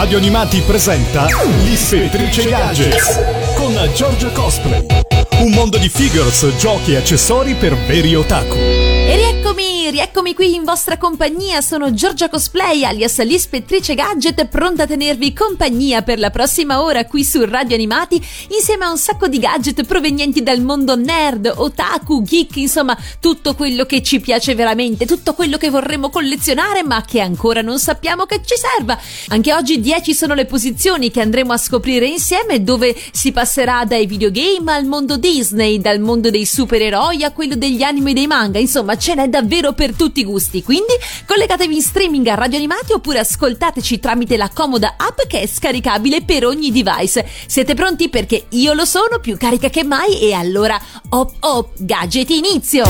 [0.00, 1.26] Radio Animati presenta
[1.62, 3.20] L'Ispettrice Gadgets
[3.54, 4.86] con Giorgio Cosplay.
[5.40, 8.89] Un mondo di figures, giochi e accessori per veri otaku.
[9.90, 15.32] E rieccomi, qui in vostra compagnia, sono Giorgia Cosplay alias l'ispettrice gadget pronta a tenervi
[15.32, 19.82] compagnia per la prossima ora qui su Radio Animati insieme a un sacco di gadget
[19.84, 25.56] provenienti dal mondo nerd, otaku, geek, insomma tutto quello che ci piace veramente, tutto quello
[25.56, 28.96] che vorremmo collezionare ma che ancora non sappiamo che ci serva.
[29.28, 34.06] Anche oggi 10 sono le posizioni che andremo a scoprire insieme dove si passerà dai
[34.06, 38.60] videogame al mondo Disney, dal mondo dei supereroi a quello degli anime e dei manga,
[38.60, 40.62] insomma ce n'è davvero per tutti i gusti.
[40.62, 40.92] Quindi
[41.26, 46.22] collegatevi in streaming a Radio Animati oppure ascoltateci tramite la comoda app che è scaricabile
[46.22, 47.26] per ogni device.
[47.46, 48.08] Siete pronti?
[48.08, 52.84] Perché io lo sono, più carica che mai e allora hop hop, gadget inizio!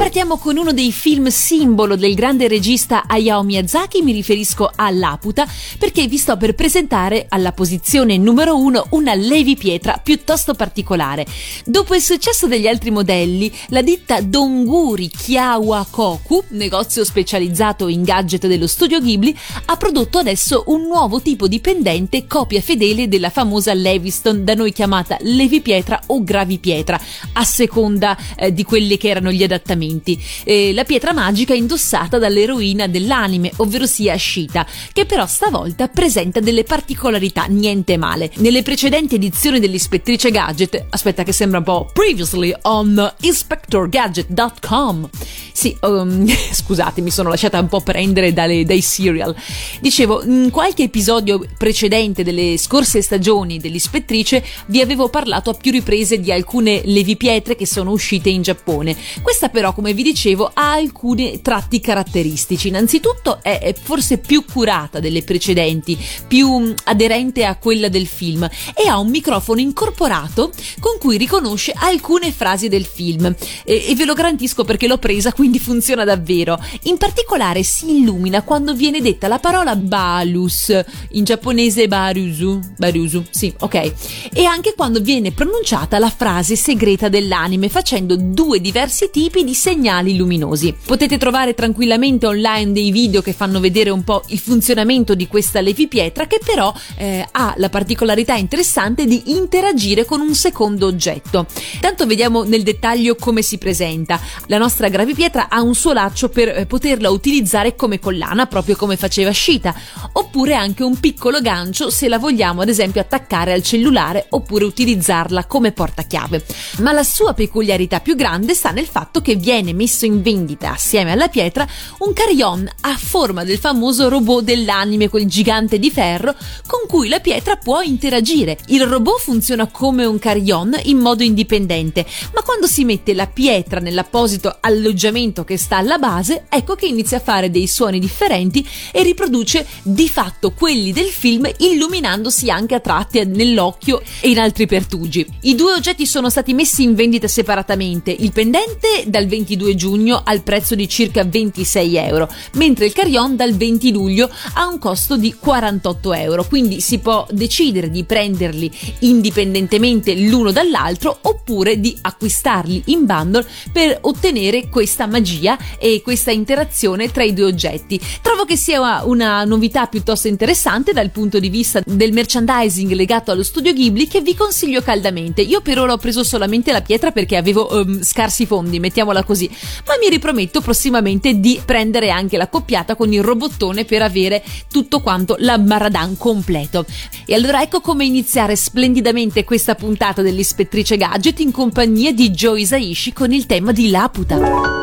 [0.00, 5.46] Partiamo con uno dei film simbolo del grande regista Hayao Miyazaki, mi riferisco a Laputa,
[5.78, 11.26] perché vi sto per presentare alla posizione numero uno una levi pietra piuttosto particolare.
[11.66, 18.46] Dopo il successo degli altri modelli, la ditta Donguri Kiawa Koku, negozio specializzato in gadget
[18.46, 19.36] dello studio Ghibli,
[19.66, 24.72] ha prodotto adesso un nuovo tipo di pendente copia fedele della famosa Leviston, da noi
[24.72, 26.98] chiamata levi pietra o gravi pietra,
[27.34, 30.18] a seconda eh, di quelli che erano gli adattamenti momenti.
[30.44, 36.64] Eh, la pietra magica indossata dall'eroina dell'anime, ovvero sia Ashita, che però stavolta presenta delle
[36.64, 38.30] particolarità niente male.
[38.36, 45.08] Nelle precedenti edizioni dell'Ispettrice Gadget, aspetta che sembra un po' previously on inspectorgadget.com.
[45.52, 49.34] Sì, um, scusate, mi sono lasciata un po' prendere dalle, dai serial.
[49.80, 56.20] Dicevo, in qualche episodio precedente delle scorse stagioni dell'Ispettrice vi avevo parlato a più riprese
[56.20, 58.96] di alcune levipietre che sono uscite in Giappone.
[59.22, 62.68] Questa però, come vi dicevo, ha alcuni tratti caratteristici.
[62.68, 68.88] Innanzitutto è forse più curata delle precedenti, più mm, aderente a quella del film e
[68.88, 73.34] ha un microfono incorporato con cui riconosce alcune frasi del film.
[73.64, 76.62] E, e ve lo garantisco perché l'ho presa, quindi funziona davvero.
[76.82, 80.78] In particolare si illumina quando viene detta la parola balus,
[81.12, 83.92] in giapponese barusu, barusu, sì, ok.
[84.34, 90.16] E anche quando viene pronunciata la frase segreta dell'anime, facendo due diversi tipi di segnali
[90.16, 90.74] luminosi.
[90.84, 95.60] Potete trovare tranquillamente online dei video che fanno vedere un po' il funzionamento di questa
[95.60, 101.46] levipietra che però eh, ha la particolarità interessante di interagire con un secondo oggetto.
[101.78, 104.20] Tanto vediamo nel dettaglio come si presenta.
[104.46, 108.96] La nostra gravipietra ha un suo laccio per eh, poterla utilizzare come collana, proprio come
[108.96, 109.72] faceva Shita,
[110.14, 115.44] oppure anche un piccolo gancio se la vogliamo ad esempio attaccare al cellulare oppure utilizzarla
[115.44, 116.44] come portachiave.
[116.78, 120.72] Ma la sua peculiarità più grande sta nel fatto che viene viene messo in vendita
[120.72, 126.34] assieme alla pietra un carillon a forma del famoso robot dell'anime, quel gigante di ferro
[126.66, 128.56] con cui la pietra può interagire.
[128.68, 133.80] Il robot funziona come un carillon in modo indipendente, ma quando si mette la pietra
[133.80, 139.02] nell'apposito alloggiamento che sta alla base, ecco che inizia a fare dei suoni differenti e
[139.02, 145.26] riproduce di fatto quelli del film illuminandosi anche a tratti nell'occhio e in altri pertugi.
[145.42, 150.20] I due oggetti sono stati messi in vendita separatamente, il pendente dal 20 22 giugno
[150.24, 155.16] al prezzo di circa 26 euro, mentre il carillon dal 20 luglio ha un costo
[155.16, 158.70] di 48 euro, quindi si può decidere di prenderli
[159.00, 167.10] indipendentemente l'uno dall'altro oppure di acquistarli in bundle per ottenere questa magia e questa interazione
[167.10, 168.00] tra i due oggetti.
[168.22, 173.42] Trovo che sia una novità piuttosto interessante dal punto di vista del merchandising legato allo
[173.42, 175.42] studio Ghibli che vi consiglio caldamente.
[175.42, 179.39] Io per ora ho preso solamente la pietra perché avevo um, scarsi fondi, mettiamola così,
[179.86, 185.00] ma mi riprometto prossimamente di prendere anche la coppiata con il robottone per avere tutto
[185.00, 186.84] quanto la Maradan completo.
[187.26, 193.12] E allora ecco come iniziare splendidamente questa puntata dell'Ispettrice Gadget in compagnia di Joe Isaishi
[193.12, 194.79] con il tema di Laputa.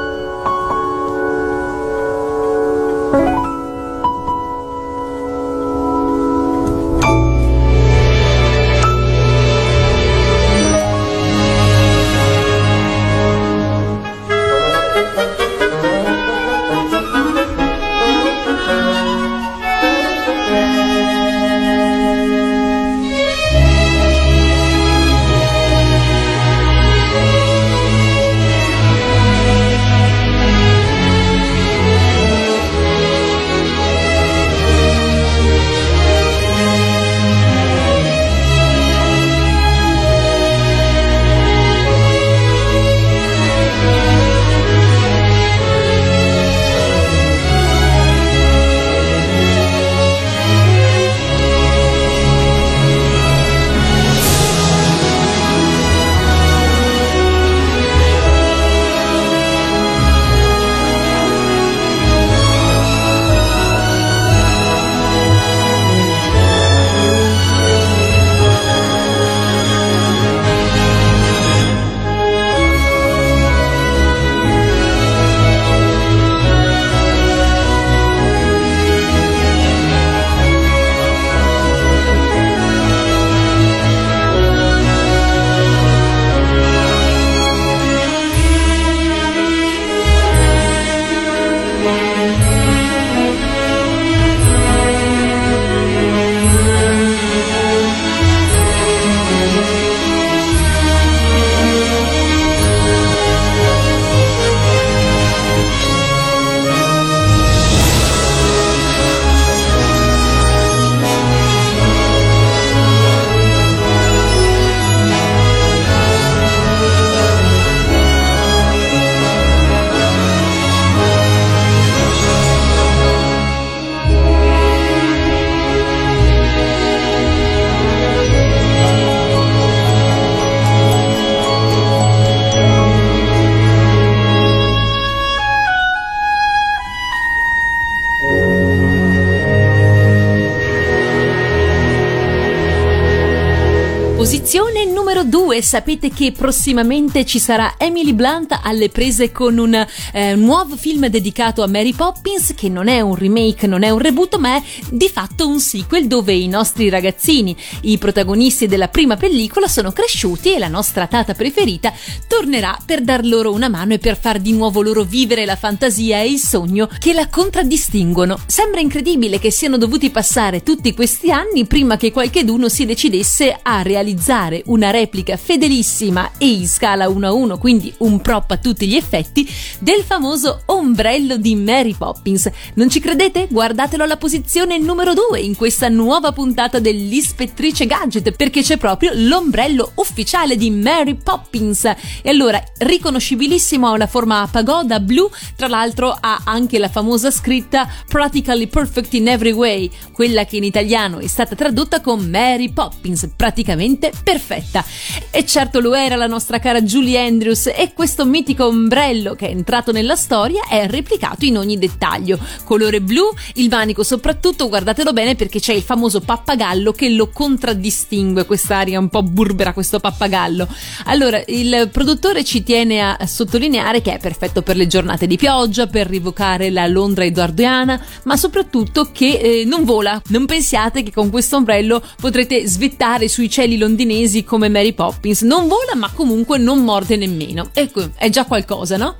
[145.67, 151.61] Sapete che prossimamente ci sarà Emily Blunt alle prese con un eh, nuovo film dedicato
[151.61, 155.09] a Mary Poppins che non è un remake, non è un reboot, ma è di
[155.09, 160.57] fatto un sequel dove i nostri ragazzini, i protagonisti della prima pellicola, sono cresciuti e
[160.57, 161.91] la nostra tata preferita
[162.29, 166.21] tornerà per dar loro una mano e per far di nuovo loro vivere la fantasia
[166.21, 168.39] e il sogno che la contraddistinguono.
[168.45, 173.81] Sembra incredibile che siano dovuti passare tutti questi anni prima che qualcheduno si decidesse a
[173.81, 178.87] realizzare una replica fedelissima e in scala 1 a 1, quindi un prop a tutti
[178.87, 179.49] gli effetti,
[179.79, 182.47] del famoso ombrello di Mary Poppins.
[182.75, 183.47] Non ci credete?
[183.49, 189.93] Guardatelo alla posizione numero 2 in questa nuova puntata dell'Ispettrice Gadget, perché c'è proprio l'ombrello
[189.95, 191.85] ufficiale di Mary Poppins.
[191.85, 197.31] E allora, riconoscibilissimo ha la forma a pagoda blu, tra l'altro ha anche la famosa
[197.31, 202.71] scritta Practically Perfect in Every Way, quella che in italiano è stata tradotta con Mary
[202.71, 204.85] Poppins, praticamente perfetta.
[205.31, 209.51] E certo lo era la nostra cara Julie Andrews e questo mitico ombrello che è
[209.51, 212.37] entrato nella storia è replicato in ogni dettaglio.
[212.65, 213.23] Colore blu,
[213.53, 219.07] il manico soprattutto, guardatelo bene perché c'è il famoso pappagallo che lo contraddistingue, quest'aria un
[219.07, 220.67] po' burbera, questo pappagallo.
[221.05, 225.87] Allora, il produttore ci tiene a sottolineare che è perfetto per le giornate di pioggia,
[225.87, 230.21] per rivocare la Londra edoardiana, ma soprattutto che eh, non vola.
[230.27, 235.35] Non pensiate che con questo ombrello potrete svettare sui cieli londinesi come Mary Poppins.
[235.41, 237.69] Non vola, ma comunque non morde nemmeno.
[237.73, 239.15] Ecco, è già qualcosa, no?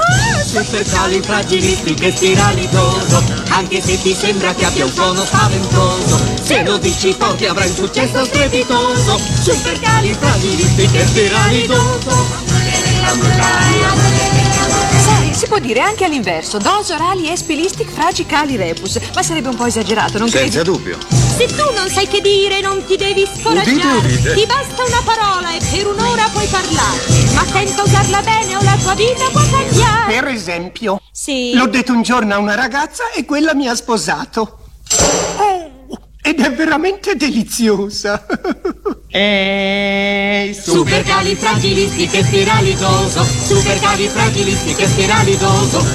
[0.45, 6.19] Super califragilistiche spiralidoso Anche se ti sembra che abbia un suono spaventoso.
[6.43, 9.17] Se lo dici forte avrai un successo strepitoso.
[9.41, 12.39] Super califragilistiche spiralidoso
[13.38, 14.90] Sai,
[15.41, 20.19] si può dire anche all'inverso, dose orali espilistic fragicali repus, ma sarebbe un po' esagerato,
[20.19, 20.51] non credi?
[20.51, 21.00] Senza dubbio.
[21.10, 24.33] Se tu non sai che dire non ti devi scoraggiare Udite, udite.
[24.36, 27.00] Ti basta una parola e per un'ora puoi parlare
[27.33, 31.65] Ma attento a usarla bene o la tua vita può cambiare Per esempio, Sì l'ho
[31.65, 34.60] detto un giorno a una ragazza e quella mi ha sposato.
[35.38, 35.70] Oh,
[36.21, 38.25] ed è veramente deliziosa.
[39.09, 40.53] Ehi,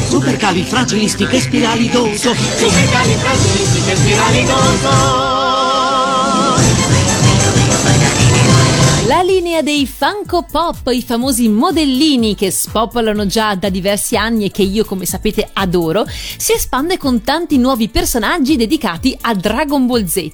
[0.08, 2.26] Supercalifragilistiche spiralidoso.
[2.48, 5.26] Supercalifragilistiche spiralidoso
[9.06, 14.50] La linea dei Funko Pop, i famosi modellini che spopolano già da diversi anni e
[14.50, 20.06] che io come sapete adoro, si espande con tanti nuovi personaggi dedicati a Dragon Ball
[20.06, 20.28] Z.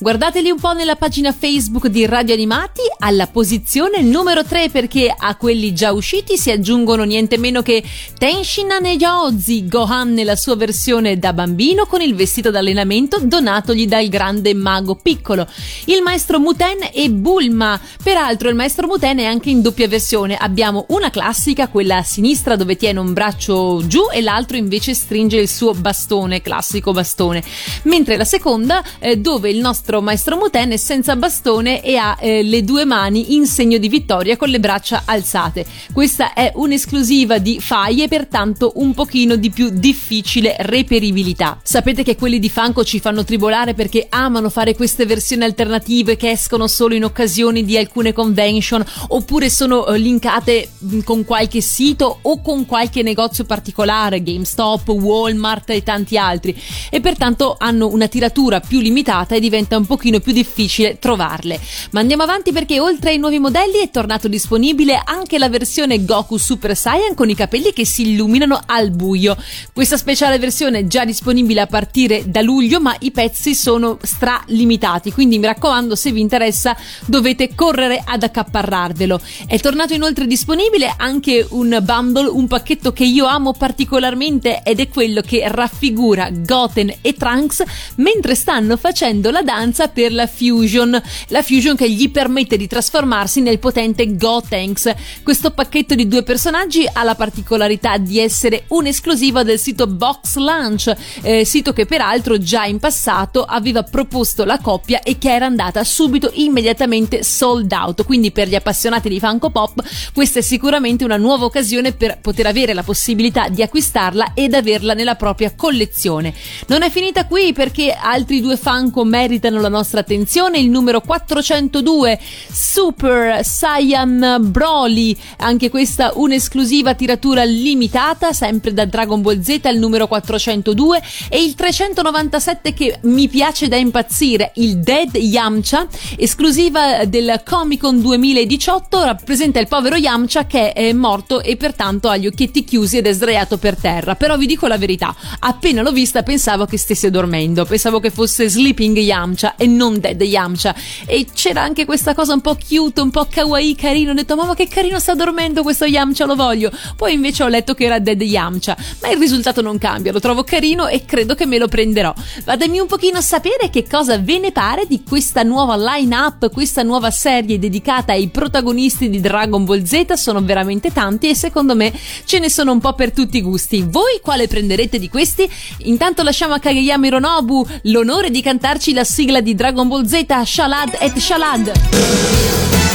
[0.00, 5.36] Guardateli un po' nella pagina Facebook di Radio Animati alla posizione numero 3 perché a
[5.36, 7.84] quelli già usciti si aggiungono niente meno che
[8.18, 14.52] Tenshin Neyozi, Gohan nella sua versione da bambino con il vestito d'allenamento donatogli dal grande
[14.52, 15.46] mago piccolo,
[15.84, 20.36] il maestro Muten e Bulma per Peraltro il maestro Muten è anche in doppia versione.
[20.36, 25.36] Abbiamo una classica, quella a sinistra dove tiene un braccio giù e l'altro invece stringe
[25.36, 27.42] il suo bastone, classico bastone.
[27.82, 32.42] Mentre la seconda eh, dove il nostro maestro Muten è senza bastone e ha eh,
[32.42, 35.66] le due mani in segno di vittoria con le braccia alzate.
[35.92, 41.60] Questa è un'esclusiva di Fai e pertanto un pochino di più difficile reperibilità.
[41.62, 46.30] Sapete che quelli di Funko ci fanno tribolare perché amano fare queste versioni alternative che
[46.30, 50.70] escono solo in occasione di alcuni alcune convention oppure sono eh, linkate
[51.04, 56.56] con qualche sito o con qualche negozio particolare, GameStop, Walmart e tanti altri
[56.90, 61.60] e pertanto hanno una tiratura più limitata e diventa un pochino più difficile trovarle.
[61.90, 66.36] Ma andiamo avanti perché oltre ai nuovi modelli è tornato disponibile anche la versione Goku
[66.36, 69.36] Super Saiyan con i capelli che si illuminano al buio.
[69.72, 75.12] Questa speciale versione è già disponibile a partire da luglio, ma i pezzi sono stralimitati,
[75.12, 79.20] quindi mi raccomando se vi interessa dovete correre correre ad accaparrarvelo.
[79.46, 84.88] È tornato inoltre disponibile anche un bundle, un pacchetto che io amo particolarmente ed è
[84.88, 87.62] quello che raffigura Goten e Trunks
[87.96, 93.40] mentre stanno facendo la danza per la Fusion, la Fusion che gli permette di trasformarsi
[93.40, 94.94] nel potente Gotenks.
[95.22, 100.94] Questo pacchetto di due personaggi ha la particolarità di essere un'esclusiva del sito Box Lunch,
[101.22, 105.82] eh, sito che peraltro già in passato aveva proposto la coppia e che era andata
[105.84, 107.85] subito immediatamente sold out.
[107.94, 112.46] Quindi per gli appassionati di Funko Pop questa è sicuramente una nuova occasione per poter
[112.46, 116.32] avere la possibilità di acquistarla ed averla nella propria collezione.
[116.68, 120.58] Non è finita qui perché altri due Funko meritano la nostra attenzione.
[120.58, 122.18] Il numero 402
[122.50, 130.06] Super Saiyan Broly, anche questa un'esclusiva tiratura limitata, sempre da Dragon Ball Z, il numero
[130.06, 137.64] 402 e il 397 che mi piace da impazzire, il Dead Yamcha, esclusiva del comic
[137.66, 142.62] Comic Con 2018 rappresenta il povero Yamcha che è morto e pertanto ha gli occhietti
[142.62, 144.14] chiusi ed è sdraiato per terra.
[144.14, 148.48] Però vi dico la verità, appena l'ho vista pensavo che stesse dormendo, pensavo che fosse
[148.48, 150.76] Sleeping Yamcha e non Dead Yamcha.
[151.06, 154.12] E c'era anche questa cosa un po' cute, un po' kawaii, carino.
[154.12, 156.70] Ho detto, mamma che carino sta dormendo questo Yamcha, lo voglio.
[156.94, 160.44] Poi invece ho letto che era Dead Yamcha, ma il risultato non cambia, lo trovo
[160.44, 162.14] carino e credo che me lo prenderò.
[162.16, 167.10] Fatemi un pochino sapere che cosa ve ne pare di questa nuova line-up, questa nuova
[167.10, 171.92] serie dedicata ai protagonisti di Dragon Ball Z sono veramente tanti e secondo me
[172.24, 173.84] ce ne sono un po' per tutti i gusti.
[173.86, 175.48] Voi quale prenderete di questi?
[175.84, 180.96] Intanto lasciamo a Kageyama Hironobu l'onore di cantarci la sigla di Dragon Ball Z Shalad
[181.00, 182.85] et Shalad.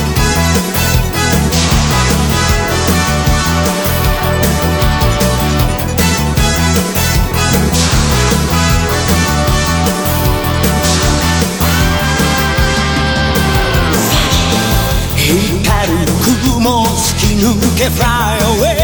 [17.41, 18.77] 抜け Fly away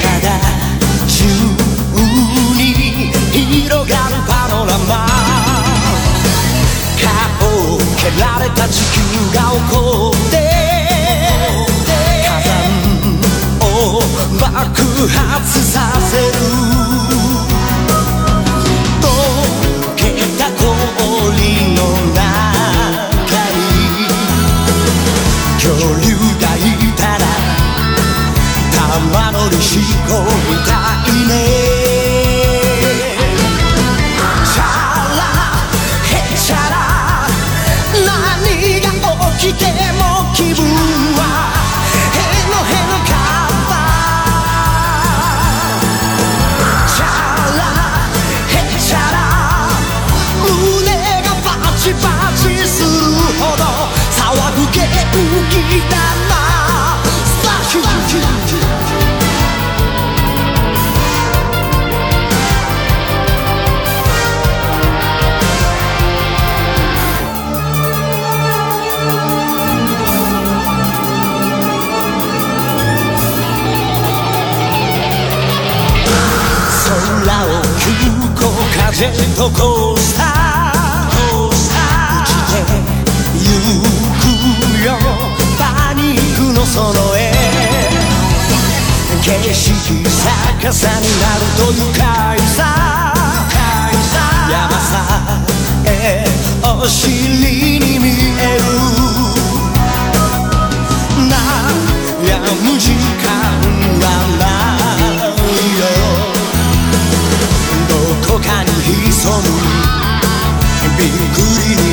[0.00, 0.40] 体
[1.06, 1.24] 中
[2.56, 2.64] に
[3.34, 5.06] 広がるパノラマ。
[6.98, 8.96] 顔を蹴られた地球
[9.34, 9.76] が起こ
[10.14, 10.34] って。
[12.22, 12.50] 火山
[13.60, 14.00] を
[14.40, 14.42] 爆
[15.08, 16.91] 発させる。
[55.12, 55.20] 空
[77.44, 78.44] を吹く
[78.76, 80.31] 風とこう
[86.72, 87.20] その絵
[89.20, 90.02] 景色
[90.62, 92.00] 逆さになると愉快
[92.40, 92.64] さ。
[94.50, 95.44] 山さ
[95.84, 96.24] え
[96.62, 98.08] お尻に見
[98.40, 98.62] える。
[101.28, 103.28] 悩む時間
[104.00, 104.04] は
[104.40, 104.42] な
[105.28, 105.30] い
[105.78, 105.80] よ。
[107.86, 107.92] ど
[108.32, 109.44] こかに潜む。
[110.96, 111.36] びっく
[111.68, 111.91] りに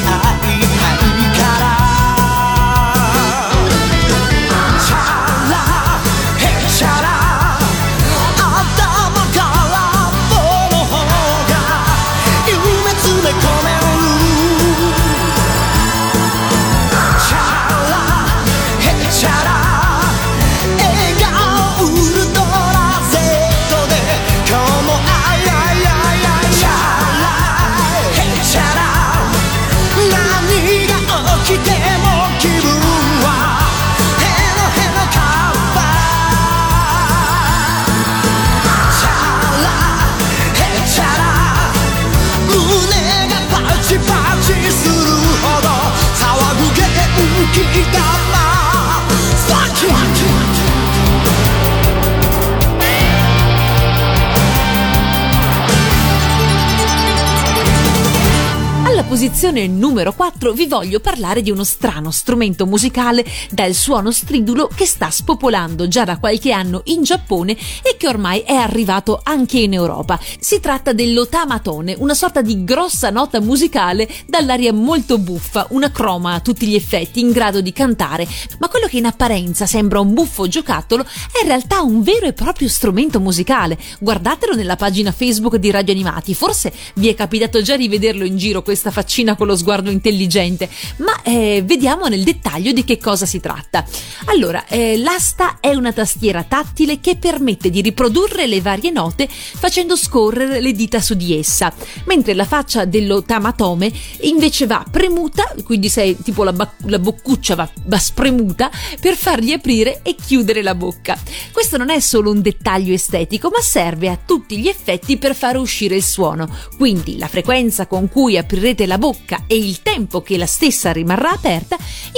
[59.19, 64.85] posizione numero 4 vi voglio parlare di uno strano strumento musicale dal suono stridulo che
[64.85, 69.73] sta spopolando già da qualche anno in Giappone e che ormai è arrivato anche in
[69.73, 70.17] Europa.
[70.39, 76.39] Si tratta dell'otamatone, una sorta di grossa nota musicale dall'aria molto buffa, una croma a
[76.39, 78.25] tutti gli effetti in grado di cantare,
[78.59, 82.31] ma quello che in apparenza sembra un buffo giocattolo è in realtà un vero e
[82.31, 83.77] proprio strumento musicale.
[83.99, 88.37] Guardatelo nella pagina Facebook di Radio Animati, forse vi è capitato già di vederlo in
[88.37, 93.25] giro questa faccina con lo sguardo intelligente, ma eh, vediamo nel dettaglio di che cosa
[93.25, 93.83] si tratta.
[94.25, 99.95] Allora, eh, l'asta è una tastiera tattile che permette di riprodurre le varie note facendo
[99.95, 101.73] scorrere le dita su di essa,
[102.05, 103.91] mentre la faccia dello tamatome
[104.21, 108.69] invece va premuta, quindi se tipo la, ba- la boccuccia va, va spremuta
[109.01, 111.17] per fargli aprire e chiudere la bocca.
[111.51, 115.57] Questo non è solo un dettaglio estetico, ma serve a tutti gli effetti per far
[115.57, 116.47] uscire il suono.
[116.77, 121.31] Quindi la frequenza con cui aprirete la bocca e il tempo che la stessa rimarrà
[121.31, 121.77] aperta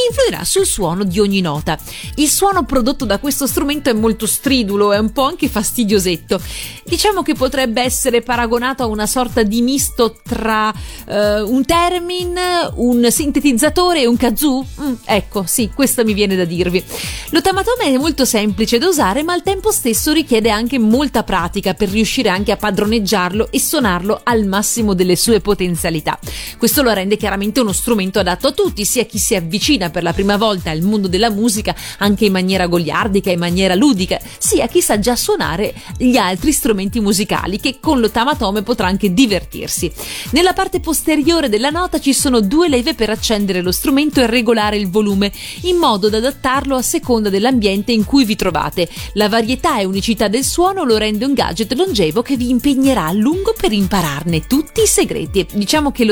[0.10, 1.78] influirà sul suono di ogni nota.
[2.16, 6.42] Il suono prodotto da questo strumento è molto stridulo e un po' anche fastidiosetto.
[6.84, 12.34] Diciamo che potrebbe essere paragonato a una sorta di misto tra uh, un termin,
[12.76, 14.66] un sintetizzatore e un kazoo.
[14.82, 16.84] Mm, ecco, sì, questo mi viene da dirvi.
[17.30, 21.90] L'otamatome è molto semplice da usare, ma al tempo stesso richiede anche molta pratica per
[21.90, 26.18] riuscire anche a padroneggiarlo e suonarlo al massimo delle sue potenzialità.
[26.58, 30.14] Questo lo rende chiaramente uno strumento adatto a tutti, sia chi si avvicina per la
[30.14, 34.82] prima volta al mondo della musica anche in maniera goliardica, in maniera ludica, sia chi
[34.82, 39.92] sa già suonare gli altri strumenti musicali che con l'otamatome potrà anche divertirsi.
[40.32, 44.78] Nella parte posteriore della nota ci sono due leve per accendere lo strumento e regolare
[44.78, 45.32] il volume,
[45.64, 48.88] in modo da adattarlo a seconda dell'ambiente in cui vi trovate.
[49.14, 53.12] La varietà e unicità del suono lo rende un gadget longevo che vi impegnerà a
[53.12, 55.48] lungo per impararne tutti i segreti.
[55.54, 56.06] Diciamo che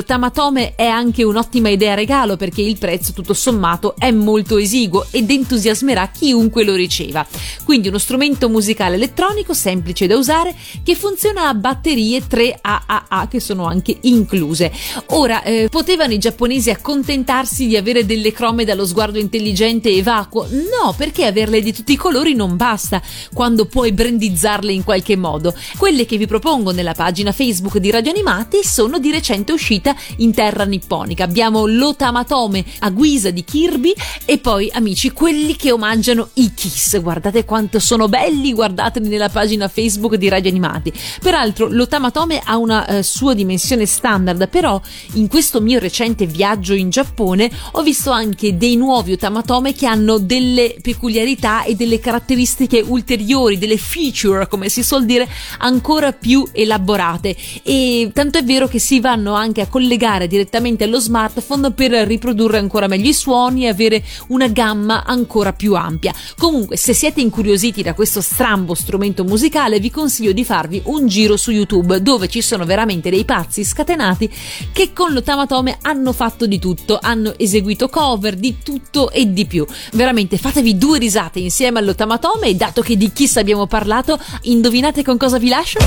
[0.49, 5.29] l'otamatome è anche un'ottima idea regalo perché il prezzo tutto sommato è molto esiguo ed
[5.29, 7.25] entusiasmerà chiunque lo riceva.
[7.63, 13.39] Quindi uno strumento musicale elettronico semplice da usare che funziona a batterie 3 AAA che
[13.39, 14.71] sono anche incluse.
[15.07, 20.47] Ora, eh, potevano i giapponesi accontentarsi di avere delle crome dallo sguardo intelligente e vacuo?
[20.49, 23.01] No, perché averle di tutti i colori non basta
[23.33, 25.53] quando puoi brandizzarle in qualche modo.
[25.77, 30.33] Quelle che vi propongo nella pagina Facebook di Radio Animati sono di recente uscita in
[30.39, 31.25] terra nipponica.
[31.25, 36.97] Abbiamo l'Otamatome a guisa di Kirby e poi, amici, quelli che omaggiano i Kiss.
[37.02, 40.93] Guardate quanto sono belli, guardateli nella pagina Facebook di Radio Animati.
[41.21, 44.80] Peraltro, l'Otamatome ha una eh, sua dimensione standard, però
[45.15, 50.19] in questo mio recente viaggio in Giappone ho visto anche dei nuovi Otamatome che hanno
[50.19, 57.36] delle peculiarità e delle caratteristiche ulteriori, delle feature, come si suol dire, ancora più elaborate.
[57.62, 62.57] E tanto è vero che si vanno anche a collegare direttamente allo smartphone per riprodurre
[62.57, 66.13] ancora meglio i suoni e avere una gamma ancora più ampia.
[66.37, 71.35] Comunque, se siete incuriositi da questo strambo strumento musicale, vi consiglio di farvi un giro
[71.35, 74.29] su YouTube dove ci sono veramente dei pazzi scatenati
[74.71, 79.65] che con l'otamatome hanno fatto di tutto, hanno eseguito cover di tutto e di più.
[79.93, 85.17] Veramente fatevi due risate insieme all'otamatome e dato che di Kiss abbiamo parlato, indovinate con
[85.17, 85.79] cosa vi lascio?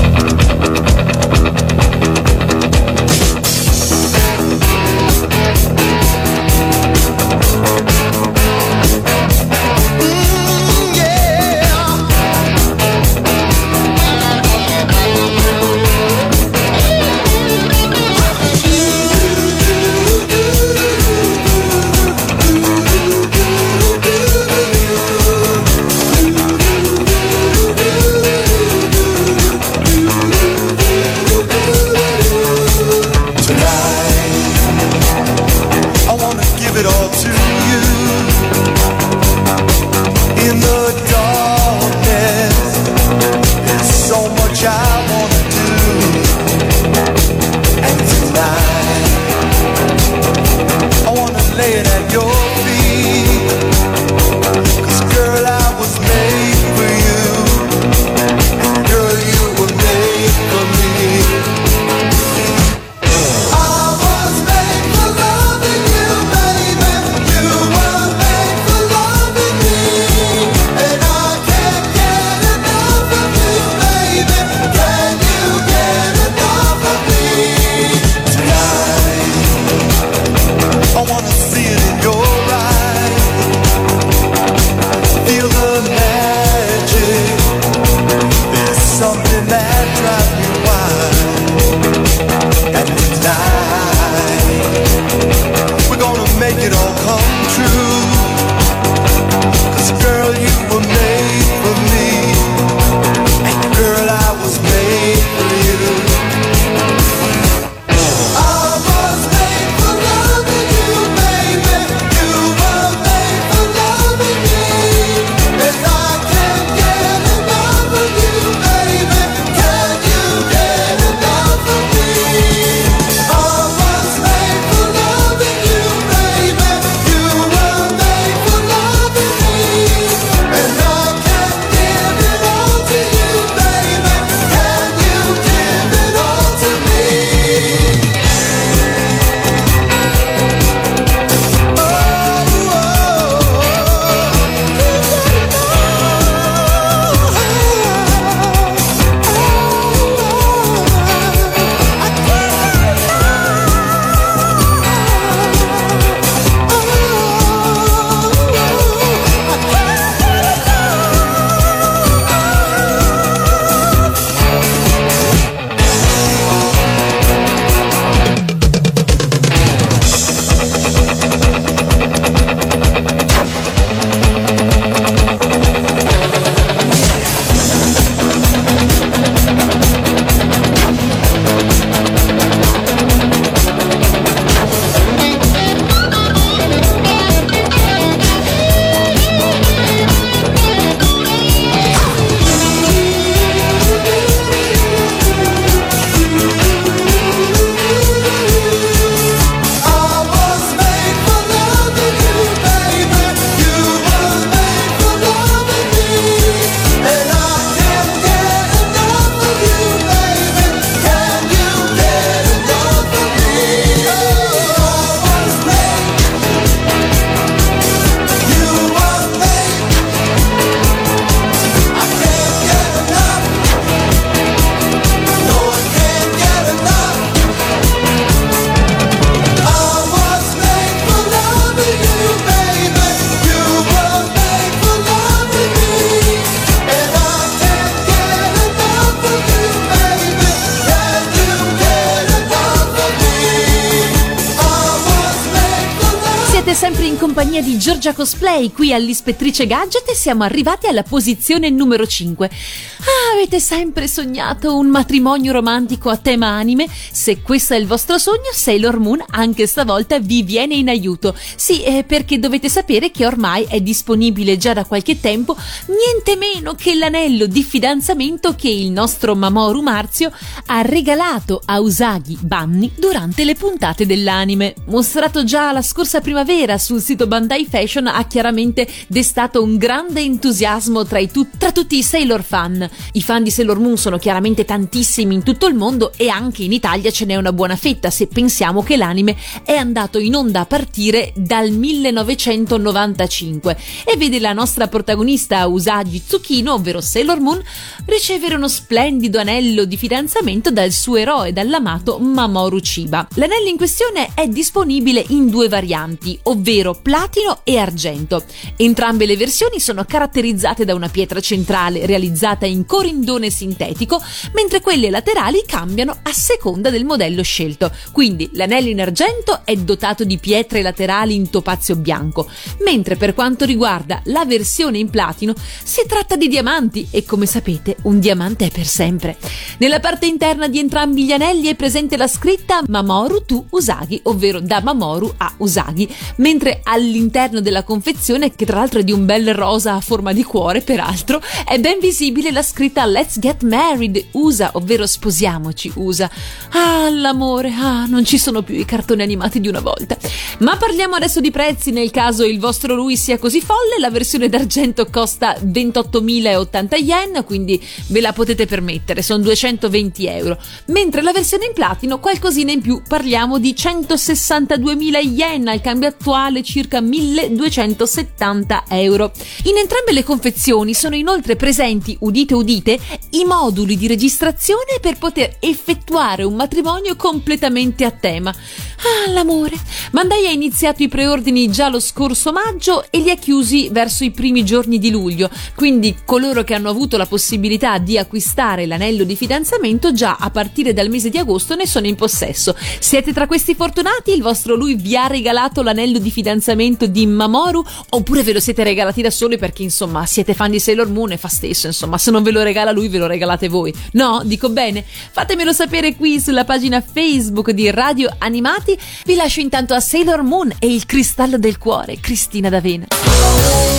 [248.53, 252.45] lei qui all'Ispettrice Gadget e siamo arrivati alla posizione numero 5.
[252.45, 256.87] Ah, avete sempre sognato un matrimonio romantico a tema anime?
[256.87, 261.35] Se questo è il vostro sogno, Sailor Moon anche stavolta vi viene in aiuto.
[261.55, 266.75] Sì, eh, perché dovete sapere che ormai è disponibile già da qualche tempo niente meno
[266.75, 270.31] che l'anello di fidanzamento che il nostro Mamoru Marzio
[270.75, 274.73] ha regalato a Usagi Banni durante le puntate dell'anime.
[274.87, 281.05] Mostrato già la scorsa primavera sul sito Bandai Fashion ha chiaramente destato un grande entusiasmo
[281.05, 282.89] tra, tu- tra tutti i Sailor fan.
[283.11, 286.71] I fan di Sailor Moon sono chiaramente tantissimi in tutto il mondo e anche in
[286.71, 290.65] Italia ce n'è una buona fetta se pensiamo che l'anime è andato in onda a
[290.65, 297.61] partire dal 1995 e vede la nostra protagonista Usagi Tsukino, ovvero Sailor Moon,
[298.05, 303.27] ricevere uno splendido anello di fidanzamento dal suo eroe, dall'amato Mamoru Chiba.
[303.35, 308.43] L'anello in questione è disponibile in due varianti, ovvero platino e argento.
[308.77, 314.21] Entrambe le versioni sono caratterizzate da una pietra centrale realizzata in corindone sintetico,
[314.53, 317.91] mentre quelle laterali cambiano a seconda del modello scelto.
[318.11, 322.47] Quindi l'anello in argento è dotato di pietre laterali in topazio bianco,
[322.85, 327.97] mentre per quanto riguarda la versione in platino si tratta di diamanti e come sapete
[328.03, 329.37] un diamante è per sempre.
[329.79, 334.59] Nella parte interna di entrambi gli anelli è presente la scritta Mamoru to Usagi, ovvero
[334.59, 339.53] da Mamoru a Usagi, mentre all'interno della confezione, che tra l'altro è di un bel
[339.53, 344.69] rosa a forma di cuore peraltro, è ben visibile la scritta Let's Get Married USA,
[344.73, 346.29] ovvero sposiamoci USA.
[346.69, 350.15] Ah, l'amore, ah, non ci sono più i cartoni animati di una volta.
[350.59, 354.49] Ma parliamo adesso di prezzi, nel caso il vostro lui sia così folle, la versione
[354.49, 361.65] d'argento costa 28.080 yen, quindi ve la potete permettere, sono 220 euro, mentre la versione
[361.65, 369.31] in platino qualcosina in più, parliamo di 162.000 yen, al cambio attuale circa 1.270 euro.
[369.63, 372.99] In entrambe le confezioni sono inoltre presenti, udite udite,
[373.31, 378.49] i moduli di registrazione per poter effettuare un matrimonio completamente a tema.
[378.49, 379.75] Ah, l'amore!
[380.11, 384.31] Bandai ha iniziato i preordini già lo scorso maggio e li ha chiusi verso i
[384.31, 389.35] primi giorni di luglio, quindi coloro che hanno avuto la possibilità di acquistare l'anello di
[389.35, 392.75] fidanzamento già a partire dal mese di agosto ne sono in possesso.
[392.99, 394.31] Siete tra questi fortunati?
[394.31, 398.83] Il vostro lui vi ha regalato l'anello di fidanzamento di Mamoru oppure ve lo siete
[398.83, 402.31] regalati da soli perché insomma siete fan di Sailor Moon e fa stesso, insomma, se
[402.31, 403.93] non ve lo regala lui ve lo regalate voi.
[404.13, 405.03] No, dico bene.
[405.05, 408.97] Fatemelo sapere qui sulla pagina Facebook di Radio Animati.
[409.25, 413.92] Vi lascio intanto a Sailor Moon e il cristallo del cuore, Cristina D'Avena.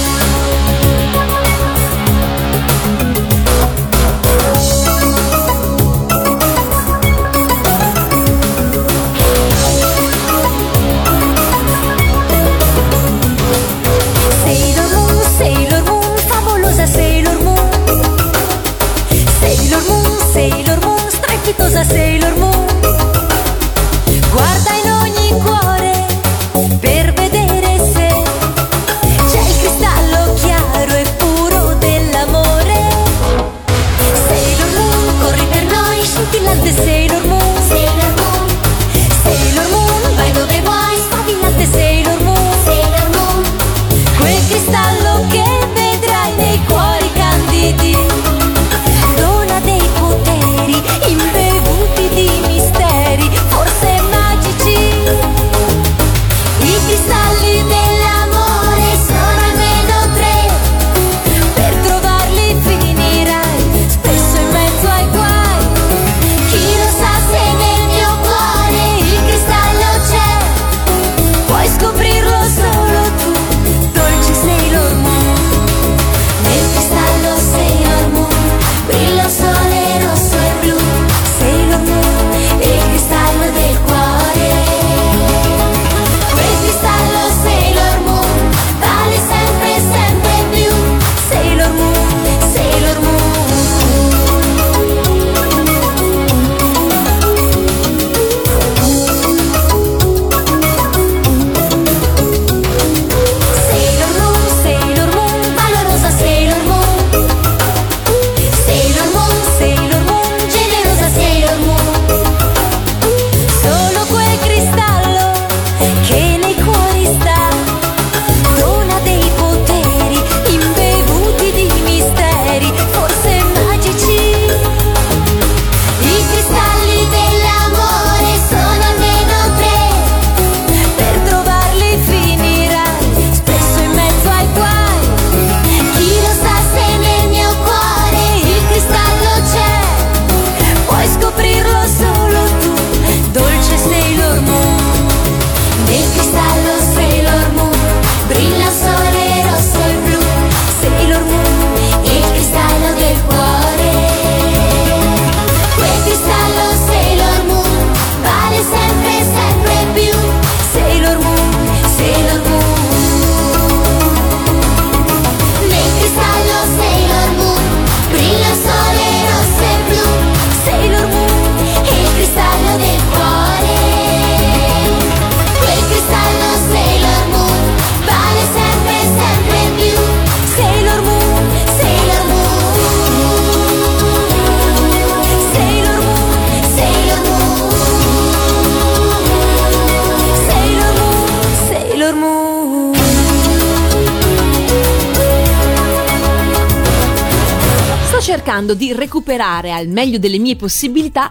[199.04, 201.30] Recuperare al meglio delle mie possibilità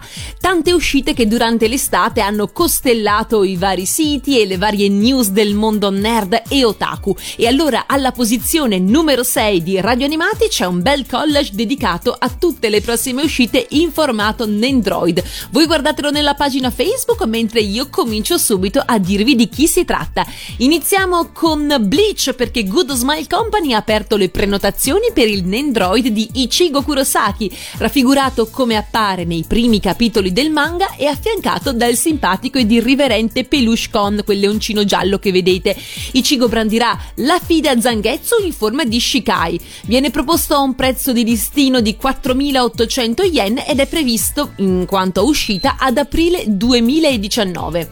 [0.64, 5.52] tante uscite che durante l'estate hanno costellato i vari siti e le varie news del
[5.52, 7.14] mondo nerd e otaku.
[7.36, 12.30] E allora alla posizione numero 6 di Radio Animati c'è un bel collage dedicato a
[12.30, 15.22] tutte le prossime uscite in formato Nendroid.
[15.50, 20.24] Voi guardatelo nella pagina Facebook mentre io comincio subito a dirvi di chi si tratta.
[20.58, 26.30] Iniziamo con Bleach perché Good Smile Company ha aperto le prenotazioni per il Nendroid di
[26.32, 32.70] Ichigo Kurosaki, raffigurato come appare nei primi capitoli del manga e affiancato dal simpatico ed
[32.70, 35.76] irriverente Peluche Con, quel leoncino giallo che vedete.
[36.12, 39.60] Ichigo brandirà la fida Zangetsu in forma di Shikai.
[39.86, 45.26] Viene proposto a un prezzo di listino di 4.800 yen ed è previsto, in quanto
[45.26, 47.90] uscita, ad aprile 2019.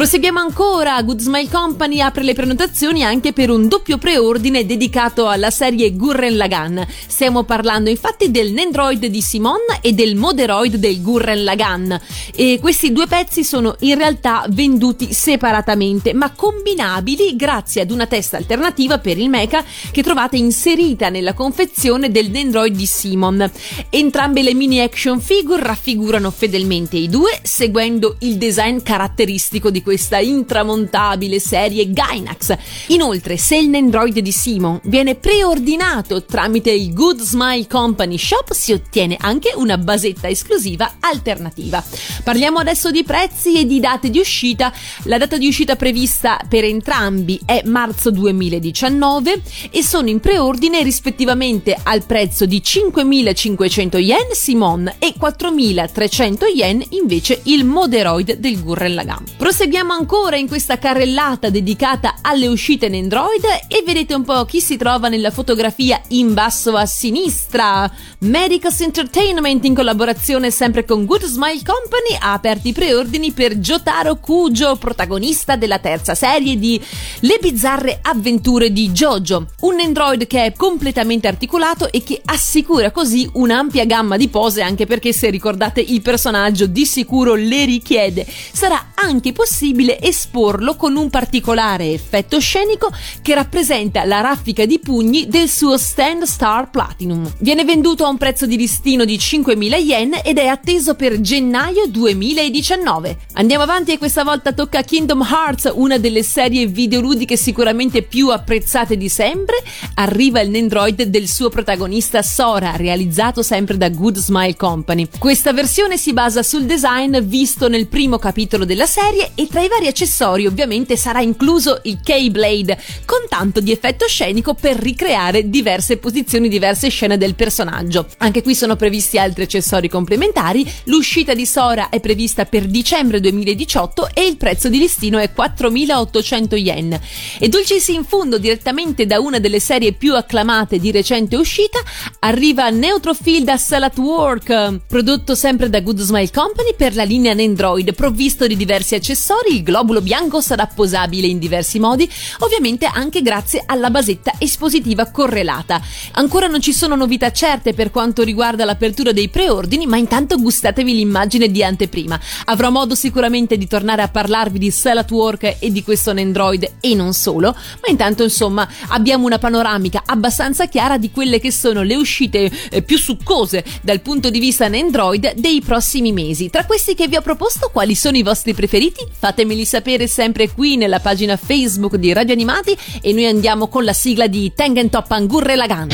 [0.00, 5.50] Proseguiamo ancora, Good Smile Company apre le prenotazioni anche per un doppio preordine dedicato alla
[5.50, 6.80] serie Gurren Lagann.
[7.06, 11.92] Stiamo parlando infatti del Nendroid di Simon e del Moderoid del Gurren Lagann
[12.34, 18.38] e questi due pezzi sono in realtà venduti separatamente ma combinabili grazie ad una testa
[18.38, 23.50] alternativa per il mecha che trovate inserita nella confezione del Nendroid di Simon.
[23.90, 30.18] Entrambe le mini action figure raffigurano fedelmente i due seguendo il design caratteristico di questa
[30.18, 32.56] intramontabile serie Gainax.
[32.90, 38.72] Inoltre, se il Nendroid di Simon viene preordinato tramite il Good Smile Company Shop, si
[38.72, 41.82] ottiene anche una basetta esclusiva alternativa.
[42.22, 44.72] Parliamo adesso di prezzi e di date di uscita.
[45.06, 51.76] La data di uscita prevista per entrambi è marzo 2019 e sono in preordine rispettivamente
[51.82, 59.24] al prezzo di 5.500 yen Simon e 4.300 yen invece il Moderoid del Gurren Lagann.
[59.36, 64.60] Proseguiamo ancora in questa carrellata dedicata alle uscite in Android e vedete un po' chi
[64.60, 67.88] si trova nella fotografia in basso a sinistra.
[68.18, 74.16] Medicus Entertainment in collaborazione sempre con Good Smile Company ha aperto i preordini per Jotaro
[74.16, 76.80] Kujo, protagonista della terza serie di
[77.20, 83.28] Le bizzarre avventure di Jojo, un Android che è completamente articolato e che assicura così
[83.34, 88.26] un'ampia gamma di pose anche perché se ricordate il personaggio di sicuro le richiede.
[88.26, 94.78] Sarà anche possibile possibile esporlo con un particolare effetto scenico che rappresenta la raffica di
[94.78, 97.30] pugni del suo Stand Star Platinum.
[97.40, 101.88] Viene venduto a un prezzo di listino di 5.000 yen ed è atteso per gennaio
[101.88, 103.18] 2019.
[103.34, 108.96] Andiamo avanti e questa volta tocca Kingdom Hearts, una delle serie videoludiche sicuramente più apprezzate
[108.96, 109.56] di sempre.
[109.96, 115.06] Arriva il Nendroid del suo protagonista Sora, realizzato sempre da Good Smile Company.
[115.18, 119.68] Questa versione si basa sul design visto nel primo capitolo della serie e tra i
[119.68, 125.96] vari accessori ovviamente sarà incluso il K-Blade con tanto di effetto scenico per ricreare diverse
[125.96, 128.06] posizioni, diverse scene del personaggio.
[128.18, 134.10] Anche qui sono previsti altri accessori complementari, l'uscita di Sora è prevista per dicembre 2018
[134.14, 137.00] e il prezzo di listino è 4.800 yen.
[137.38, 141.80] E dolcissimo in fondo direttamente da una delle serie più acclamate di recente uscita
[142.20, 148.46] arriva Neutrofield Assault Work, prodotto sempre da Good Smile Company per la linea Nendroid, provvisto
[148.46, 153.90] di diversi accessori il globulo bianco sarà posabile in diversi modi, ovviamente anche grazie alla
[153.90, 155.80] basetta espositiva correlata.
[156.12, 160.94] Ancora non ci sono novità certe per quanto riguarda l'apertura dei preordini, ma intanto gustatevi
[160.94, 162.18] l'immagine di anteprima.
[162.46, 166.72] Avrò modo sicuramente di tornare a parlarvi di Cell at Work e di questo Android
[166.80, 171.82] e non solo, ma intanto insomma abbiamo una panoramica abbastanza chiara di quelle che sono
[171.82, 176.50] le uscite eh, più succose dal punto di vista Android dei prossimi mesi.
[176.50, 179.06] Tra questi che vi ho proposto, quali sono i vostri preferiti?
[179.10, 183.84] Fate fatemeli sapere sempre qui nella pagina Facebook di Radio Animati e noi andiamo con
[183.84, 185.88] la sigla di Tengen Toppan Gurre Lagan.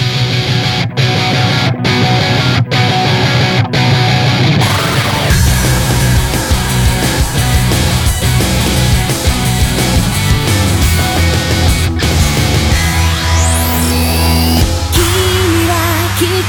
[16.17, 16.43] Kimi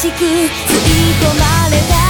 [0.00, 0.46] しく吸い
[1.20, 2.09] 込まれた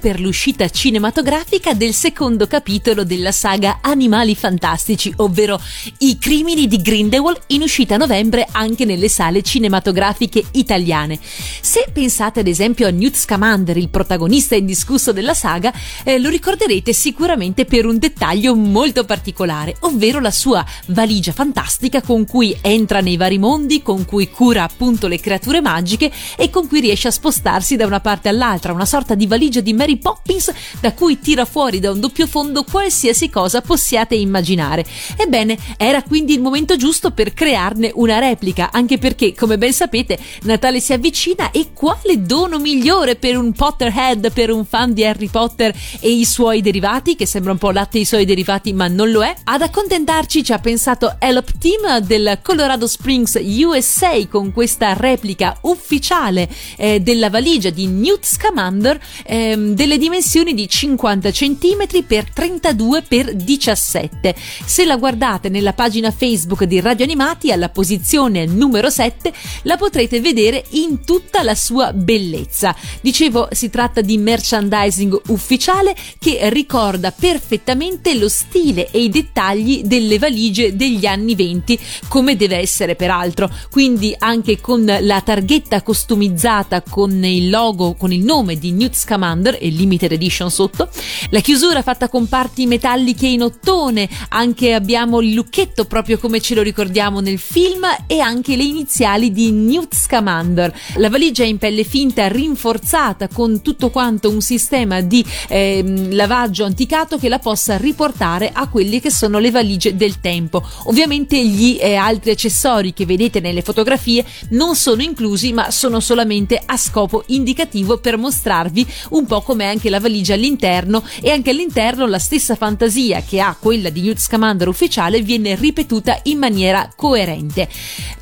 [0.00, 5.60] per l'uscita cinematografica del secondo capitolo della saga Animali Fantastici, ovvero
[5.98, 11.20] I crimini di Grindelwald in uscita a novembre anche nelle sale cinematografiche italiane.
[11.60, 15.72] Se pensate ad esempio a Newt Scamander, il protagonista indiscusso della saga,
[16.02, 22.26] eh, lo ricorderete sicuramente per un dettaglio molto particolare, ovvero la sua valigia fantastica con
[22.26, 26.80] cui entra nei vari mondi, con cui cura appunto le creature magiche e con cui
[26.80, 30.92] riesce a spostarsi da una parte all'altra, una sorta di valigia di Mary Poppins da
[30.92, 34.84] cui tira fuori da un doppio fondo qualsiasi cosa possiate immaginare.
[35.16, 40.18] Ebbene, era quindi il momento giusto per crearne una replica, anche perché, come ben sapete,
[40.42, 45.28] Natale si avvicina e quale dono migliore per un Potterhead, per un fan di Harry
[45.28, 49.10] Potter e i suoi derivati, che sembra un po' latte i suoi derivati, ma non
[49.10, 49.34] lo è.
[49.44, 56.48] Ad accontentarci ci ha pensato Elop Team del Colorado Springs USA con questa replica ufficiale
[56.76, 63.30] eh, della valigia di Newt Scamander ehm, delle dimensioni di 50 cm x 32 x
[63.30, 64.34] 17.
[64.66, 70.20] Se la guardate nella pagina Facebook di Radio Animati alla posizione numero 7 la potrete
[70.20, 72.76] vedere in tutta la sua bellezza.
[73.00, 80.18] Dicevo, si tratta di merchandising ufficiale che ricorda perfettamente lo stile e i dettagli delle
[80.18, 81.78] valigie degli anni 20,
[82.08, 83.50] come deve essere peraltro.
[83.70, 89.56] Quindi anche con la targhetta customizzata con il logo, con il nome di Newt Scamander
[89.58, 90.88] e limited edition sotto,
[91.30, 96.54] la chiusura fatta con parti metalliche in ottone, anche abbiamo il lucchetto proprio come ce
[96.54, 100.72] lo ricordiamo nel film e anche le iniziali di Newt Scamander.
[100.96, 107.18] La valigia in pelle finta rinforzata con tutto quanto un sistema di ehm, lavaggio anticato
[107.18, 110.62] che la possa riportare a quelle che sono le valigie del tempo.
[110.84, 116.60] Ovviamente gli eh, altri accessori che vedete nelle fotografie non sono inclusi ma sono solamente
[116.64, 122.06] a scopo indicativo per mostrarvi un po' come anche la valigia all'interno e anche all'interno
[122.06, 127.68] la stessa fantasia che ha quella di Newt Scamander ufficiale viene ripetuta in maniera coerente.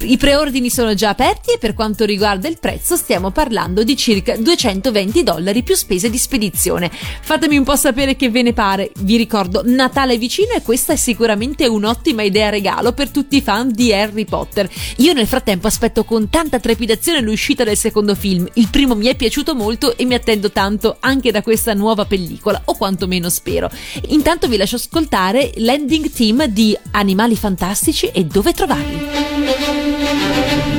[0.00, 4.36] I preordini sono già aperti e per quanto riguarda il prezzo stiamo parlando di circa
[4.36, 6.90] 220 dollari più spese di spedizione.
[6.90, 8.92] Fatemi un po' sapere che ve ne pare.
[9.00, 13.70] Vi ricordo Natale vicino e questa è sicuramente un'ottima idea regalo per tutti i fan
[13.72, 14.68] di Harry Potter.
[14.96, 18.48] Io nel frattempo aspetto con tanta trepidazione l'uscita del secondo film.
[18.54, 22.60] Il primo mi è piaciuto molto e mi attendo tanto anche da questa nuova pellicola,
[22.64, 23.70] o quantomeno spero.
[24.08, 30.77] Intanto vi lascio ascoltare l'ending team di Animali Fantastici e dove trovarli.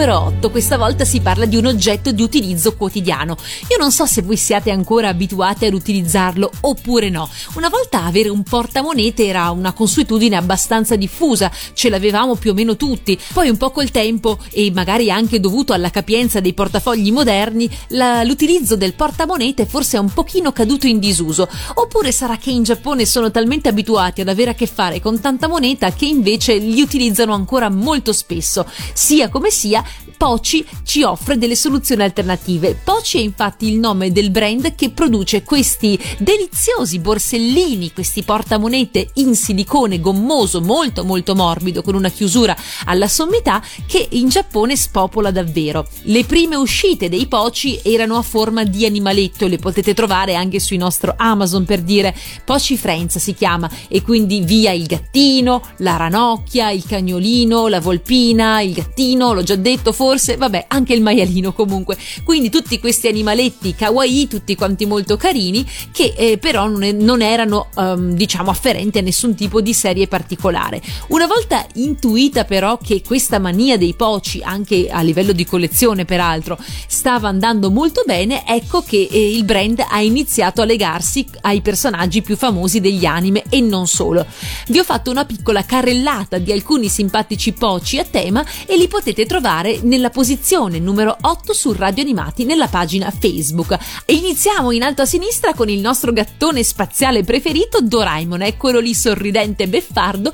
[0.00, 0.50] Numero 8.
[0.50, 3.36] Questa volta si parla di un oggetto di utilizzo quotidiano.
[3.68, 7.28] Io non so se voi siate ancora abituati ad utilizzarlo oppure no.
[7.56, 12.76] Una volta avere un portamonete era una consuetudine abbastanza diffusa, ce l'avevamo più o meno
[12.76, 13.18] tutti.
[13.34, 18.24] Poi un po' col tempo e magari anche dovuto alla capienza dei portafogli moderni, la-
[18.24, 21.46] l'utilizzo del portamonete forse è un pochino caduto in disuso.
[21.74, 25.46] Oppure sarà che in Giappone sono talmente abituati ad avere a che fare con tanta
[25.46, 28.64] moneta che invece li utilizzano ancora molto spesso.
[28.94, 29.84] Sia come sia,
[30.16, 32.78] Poci ci offre delle soluzioni alternative.
[32.84, 39.34] Poci è infatti il nome del brand che produce questi deliziosi borsellini, questi portamonete in
[39.34, 45.88] silicone gommoso molto molto morbido con una chiusura alla sommità che in Giappone spopola davvero.
[46.02, 50.76] Le prime uscite dei Poci erano a forma di animaletto, le potete trovare anche sui
[50.76, 52.14] nostro Amazon per dire
[52.44, 58.60] Poci Friends si chiama e quindi via il gattino, la ranocchia, il cagnolino, la volpina,
[58.60, 61.96] il gattino, l'ho già detto forse, vabbè, anche il maialino comunque.
[62.24, 67.22] Quindi tutti questi animaletti kawaii, tutti quanti molto carini, che eh, però non, è- non
[67.22, 70.80] erano, ehm, diciamo, afferenti a nessun tipo di serie particolare.
[71.08, 76.58] Una volta intuita però che questa mania dei poci, anche a livello di collezione peraltro,
[76.86, 82.22] stava andando molto bene, ecco che eh, il brand ha iniziato a legarsi ai personaggi
[82.22, 84.26] più famosi degli anime e non solo.
[84.68, 89.26] Vi ho fatto una piccola carrellata di alcuni simpatici poci a tema e li potete
[89.26, 93.78] trovare nella posizione numero 8 su Radio Animati nella pagina Facebook.
[94.04, 98.94] E iniziamo in alto a sinistra con il nostro gattone spaziale preferito Doraemon, eccolo lì
[98.94, 100.32] sorridente e beffardo,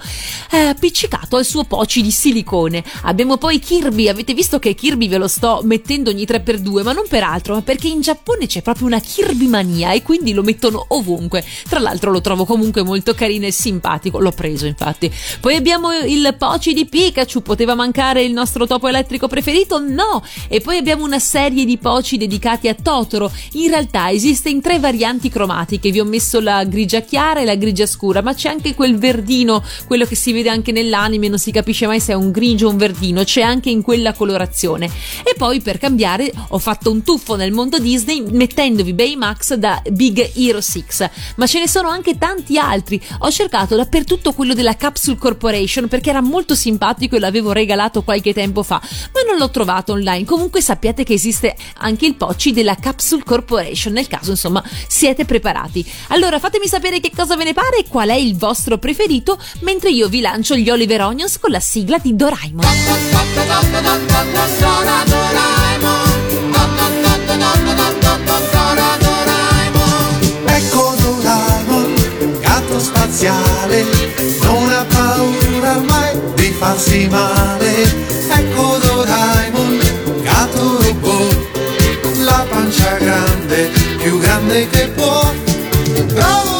[0.50, 2.82] eh, appiccicato al suo poci di silicone.
[3.02, 7.04] Abbiamo poi Kirby, avete visto che Kirby ve lo sto mettendo ogni 3x2, ma non
[7.08, 10.84] per altro, ma perché in Giappone c'è proprio una Kirby mania e quindi lo mettono
[10.88, 11.44] ovunque.
[11.68, 15.12] Tra l'altro lo trovo comunque molto carino e simpatico, l'ho preso infatti.
[15.40, 19.78] Poi abbiamo il poci di Pikachu, poteva mancare il nostro topo elettrico preferito?
[19.78, 20.22] No!
[20.48, 23.30] E poi abbiamo una serie di poci dedicati a Totoro.
[23.52, 25.90] In realtà esiste in tre varianti cromatiche.
[25.90, 29.62] Vi ho messo la grigia chiara e la grigia scura, ma c'è anche quel verdino,
[29.86, 32.70] quello che si vede anche nell'anime, non si capisce mai se è un grigio o
[32.70, 34.90] un verdino, c'è anche in quella colorazione.
[35.24, 40.32] E poi per cambiare ho fatto un tuffo nel mondo Disney mettendovi Baymax da Big
[40.34, 40.84] Hero 6.
[41.36, 43.00] Ma ce ne sono anche tanti altri.
[43.20, 48.32] Ho cercato dappertutto quello della Capsule Corporation perché era molto simpatico e l'avevo regalato qualche
[48.32, 48.80] tempo fa,
[49.16, 50.26] ma non l'ho trovato online.
[50.26, 55.84] Comunque sappiate che esiste anche il Pocci della Capsule Corporation, nel caso insomma siete preparati.
[56.08, 59.90] Allora fatemi sapere che cosa ve ne pare e qual è il vostro preferito, mentre
[59.90, 62.64] io vi lancio gli Oliver Onions con la sigla di Doraemon.
[70.48, 71.94] Ecco Doraemon,
[72.40, 73.84] gatto spaziale,
[74.42, 78.04] non ha paura mai di farsi male.
[78.28, 78.75] Ecco
[84.08, 85.32] più grande che può.
[86.14, 86.55] Bravo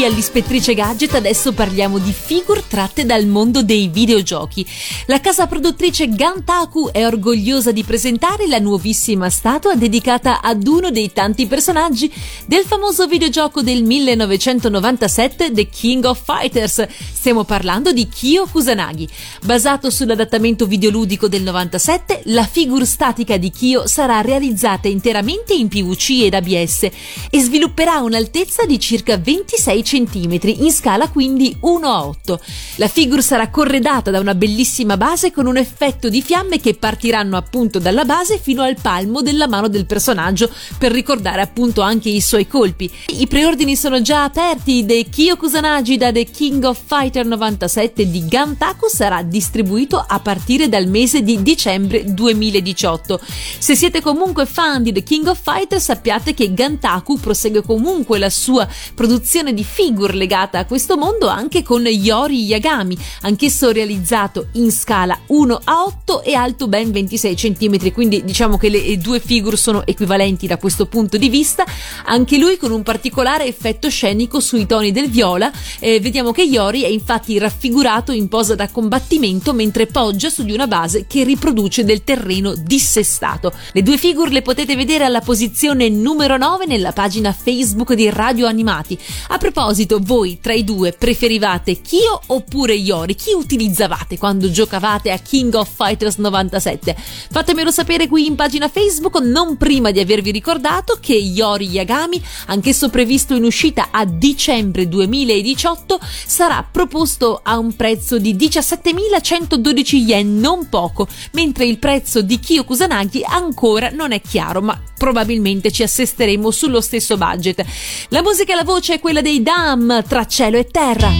[0.00, 4.64] qui all'Ispettrice Gadget adesso parliamo di figure tratte dal mondo dei videogiochi.
[5.06, 11.12] La casa produttrice Gantaku è orgogliosa di presentare la nuovissima statua dedicata ad uno dei
[11.12, 12.10] tanti personaggi
[12.46, 16.86] del famoso videogioco del 1997 The King of Fighters.
[17.12, 19.06] Stiamo parlando di Kyo Kusanagi.
[19.42, 26.22] Basato sull'adattamento videoludico del 97, la figure statica di Kyo sarà realizzata interamente in PVC
[26.22, 26.88] ed ABS
[27.28, 32.40] e svilupperà un'altezza di circa 26 cm, in scala quindi 1 a 8.
[32.76, 37.36] La figure sarà corredata da una bellissima base con un effetto di fiamme che partiranno
[37.36, 42.20] appunto dalla base fino al palmo della mano del personaggio per ricordare appunto anche i
[42.20, 42.90] suoi colpi.
[43.18, 48.26] I preordini sono già aperti, The Kyo Kusanagi da The King of Fighter 97 di
[48.26, 53.20] Gantaku sarà distribuito a partire dal mese di dicembre 2018.
[53.58, 58.30] Se siete comunque fan di The King of Fighter sappiate che Gantaku prosegue comunque la
[58.30, 64.70] sua produzione di figure legata a questo mondo anche con Yori Yagami, anch'esso realizzato in
[64.70, 69.56] scala 1 a 8 e alto ben 26 cm, quindi diciamo che le due figure
[69.56, 71.64] sono equivalenti da questo punto di vista,
[72.04, 76.82] anche lui con un particolare effetto scenico sui toni del viola, eh, vediamo che Yori
[76.82, 81.84] è infatti raffigurato in posa da combattimento mentre poggia su di una base che riproduce
[81.84, 83.50] del terreno dissestato.
[83.72, 88.46] Le due figure le potete vedere alla posizione numero 9 nella pagina Facebook di Radio
[88.46, 88.98] Animati.
[89.28, 89.68] A proposito,
[90.00, 93.14] voi tra i due preferivate Kyo oppure Yori?
[93.14, 96.96] Chi utilizzavate quando giocavate a King of Fighters 97?
[97.30, 102.88] Fatemelo sapere qui in pagina Facebook, non prima di avervi ricordato che Yori Yagami, anch'esso
[102.88, 110.68] previsto in uscita a dicembre 2018, sarà proposto a un prezzo di 17.112 yen, non
[110.68, 116.50] poco, mentre il prezzo di Kyo Kusanagi ancora non è chiaro, ma probabilmente ci assisteremo
[116.50, 117.64] sullo stesso budget.
[118.08, 121.10] La musica e la voce è quella dei Dam tra cielo e terra.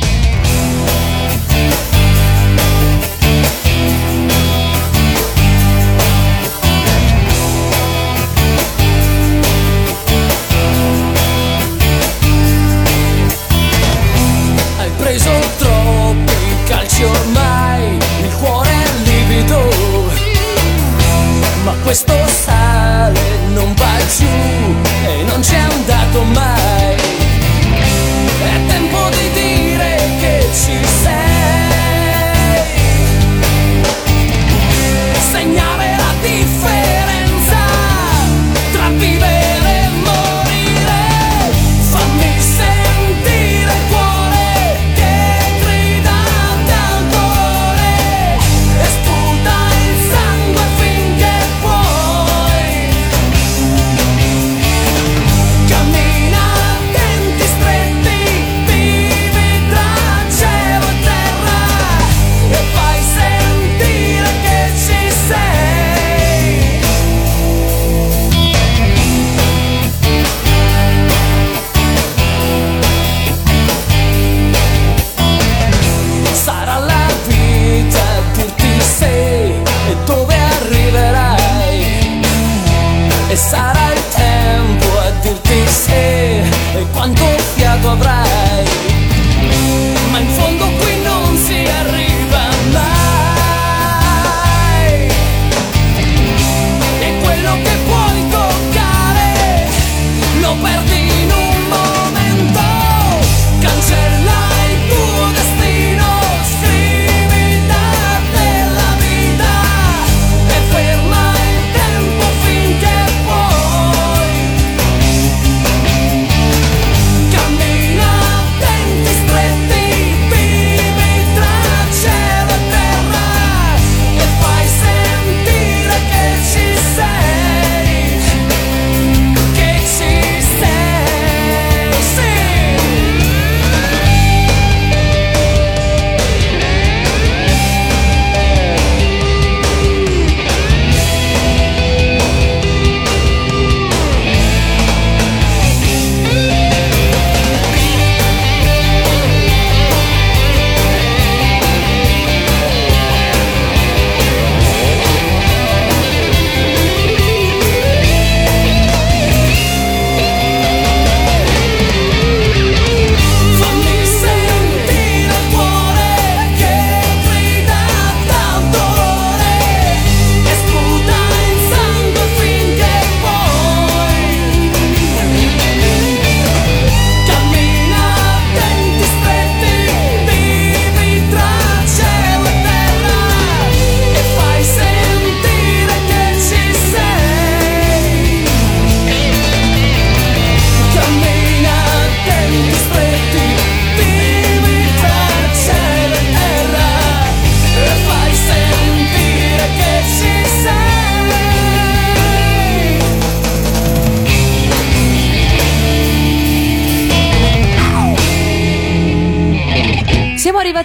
[17.03, 19.59] Ormai, il cuore è livido,
[21.65, 23.21] ma questo sale
[23.55, 24.27] non va giù
[25.07, 26.70] e non c'è andato mai.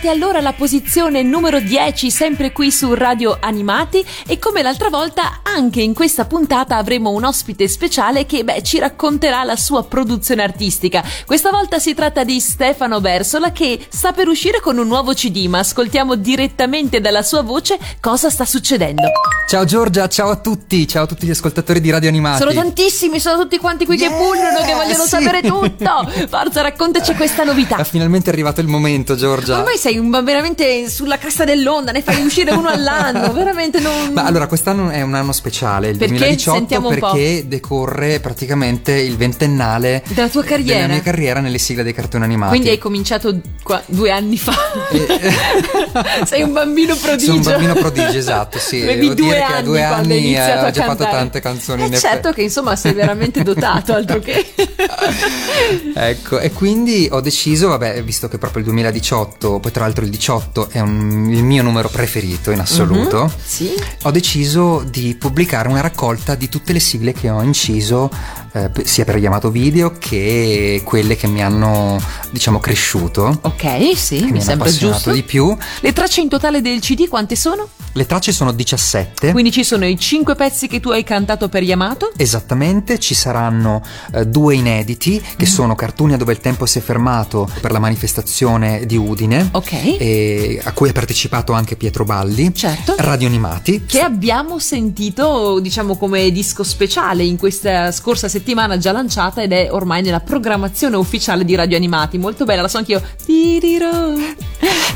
[0.05, 5.39] Arrivati allora alla posizione numero 10, sempre qui su Radio Animati e come l'altra volta
[5.41, 10.43] anche in questa puntata avremo un ospite speciale che beh, ci racconterà la sua produzione
[10.43, 11.03] artistica.
[11.25, 15.47] Questa volta si tratta di Stefano Bersola che sta per uscire con un nuovo CD,
[15.47, 19.09] ma ascoltiamo direttamente dalla sua voce cosa sta succedendo.
[19.47, 22.39] Ciao Giorgia, ciao a tutti, ciao a tutti gli ascoltatori di Radio Animati.
[22.39, 25.09] Sono tantissimi, sono tutti quanti qui che Yeah, pullano, che vogliono sì.
[25.09, 26.11] sapere tutto.
[26.29, 27.77] Forza, raccontaci questa novità.
[27.77, 29.57] È finalmente arrivato il momento, Giorgia.
[29.57, 34.11] Ormai sei un, veramente sulla cresta dell'onda, ne fai uscire uno all'anno, veramente non...
[34.13, 36.15] Ma allora, quest'anno è un anno speciale, il Perché?
[36.15, 40.81] 2018, Sentiamo perché decorre praticamente il ventennale Della tua carriera?
[40.81, 42.51] della mia carriera nelle sigle dei cartoni animati.
[42.51, 44.53] Quindi hai cominciato qua- due anni fa.
[46.25, 47.25] sei un bambino prodigio.
[47.25, 48.81] Sono un bambino prodigio, esatto, sì.
[48.81, 51.85] Avevi Devo due dire che a due anni, eh, ho già fatto tante canzoni, Eh
[51.87, 54.45] in certo che insomma sei veramente dotato, altro che...
[55.97, 60.09] Ecco, e quindi ho deciso, vabbè, visto che proprio il 2018, poi tra l'altro il
[60.09, 63.73] 18 è un- il mio numero preferito in assoluto, Mhm, Sì.
[64.03, 68.09] ho deciso di pubblicare una raccolta di tutte le sigle che ho inciso,
[68.53, 71.99] eh, sia per Yamato Video che quelle che mi hanno,
[72.31, 73.37] diciamo, cresciuto.
[73.41, 75.11] Ok, sì, mi mi sembra giusto.
[75.11, 75.53] di più.
[75.81, 77.67] Le tracce in totale del CD quante sono?
[77.91, 79.31] Le tracce sono 17.
[79.33, 82.11] Quindi ci sono i cinque pezzi che tu hai cantato per Yamato.
[82.15, 83.81] Esattamente, ci saranno
[84.13, 85.37] eh, due inediti Mm.
[85.37, 89.49] che sono cartoni a dove il tempo si è fermato per la manifestazione di Udine,
[89.51, 89.64] Ok.
[89.71, 92.95] E a cui ha partecipato anche Pietro Balli, Certo.
[92.99, 93.83] Radio Animati.
[93.85, 99.67] Che abbiamo sentito, diciamo, come disco speciale in questa scorsa settimana già lanciata ed è
[99.71, 102.17] ormai nella programmazione ufficiale di Radio Animati.
[102.17, 103.01] Molto bella, la so anch'io.
[103.25, 104.13] Ti dirò,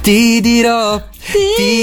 [0.02, 1.02] ti Ti dirò,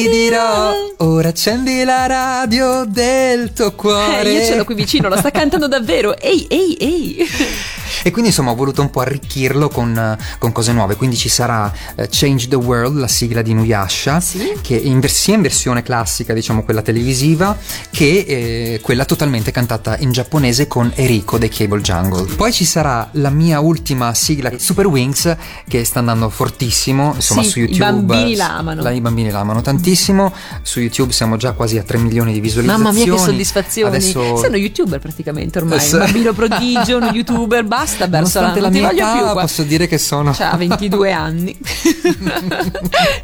[0.08, 0.72] dirò.
[0.98, 4.30] ora accendi la radio del tuo cuore.
[4.30, 6.16] Eh, io ce l'ho qui vicino, la sta cantando davvero.
[6.18, 7.16] Ehi, ehi, ehi.
[8.02, 11.72] E quindi insomma ho voluto un po' arricchirlo con, con cose nuove, quindi ci sarà
[11.96, 14.52] eh, Change the World, la sigla di Nuyasha, Sì.
[14.60, 17.56] che in vers- sia in versione classica, diciamo quella televisiva,
[17.90, 22.34] che eh, quella totalmente cantata in giapponese con Eriko dei Cable Jungle.
[22.34, 25.36] Poi ci sarà la mia ultima sigla, Super Wings,
[25.68, 27.84] che sta andando fortissimo, insomma Sì, su i YouTube.
[27.84, 28.82] bambini la amano.
[28.82, 30.32] la- I bambini la amano tantissimo,
[30.62, 32.82] su YouTube siamo già quasi a 3 milioni di visualizzazioni.
[32.92, 33.96] Mamma mia, che soddisfazione.
[33.96, 34.36] Adesso...
[34.36, 35.78] Sei uno youtuber praticamente ormai.
[35.92, 39.86] Un bambino prodigio, uno youtuber, basta, Bersola, Nonostante non la mia età, più posso dire
[39.86, 41.56] che sono C'ha 22 anni.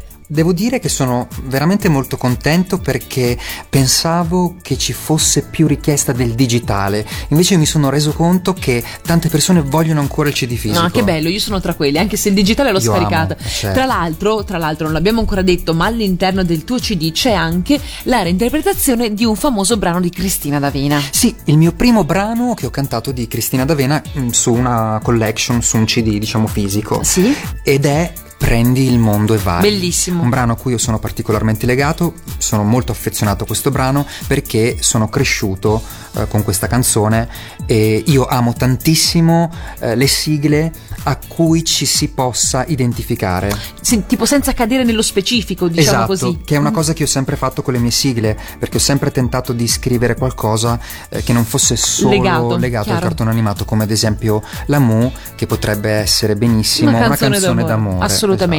[0.33, 3.37] Devo dire che sono veramente molto contento perché
[3.69, 9.29] pensavo che ci fosse più richiesta del digitale, invece mi sono reso conto che tante
[9.29, 10.81] persone vogliono ancora il CD fisico.
[10.81, 13.33] No, che bello, io sono tra quelli, anche se il digitale l'ho Io scaricato.
[13.33, 13.75] amo, certo.
[13.75, 17.79] Tra l'altro, tra l'altro, non l'abbiamo ancora detto, ma all'interno del tuo CD c'è anche
[18.05, 20.99] la reinterpretazione di un famoso brano di Cristina D'Avena.
[21.11, 25.61] Sì, il mio primo brano che ho cantato di Cristina D'Avena mm, su una collection,
[25.61, 27.03] su un CD diciamo fisico.
[27.03, 27.35] Sì?
[27.61, 28.11] Ed è
[28.43, 29.61] Prendi il mondo e vai.
[29.61, 30.21] Bellissimo.
[30.21, 34.77] Un brano a cui io sono particolarmente legato, sono molto affezionato a questo brano perché
[34.81, 35.81] sono cresciuto
[36.15, 37.29] eh, con questa canzone
[37.65, 40.71] e io amo tantissimo eh, le sigle
[41.03, 43.55] a cui ci si possa identificare.
[43.79, 46.41] Sì, tipo senza cadere nello specifico, diciamo esatto, così.
[46.43, 49.11] che è una cosa che ho sempre fatto con le mie sigle, perché ho sempre
[49.11, 50.77] tentato di scrivere qualcosa
[51.09, 55.11] eh, che non fosse solo Legato, legato, al cartone animato, come ad esempio la Mu,
[55.35, 58.05] che potrebbe essere benissimo Una una canzone, canzone, d'amore, d'amore.
[58.05, 58.31] assolutamente.
[58.33, 58.49] Esatto.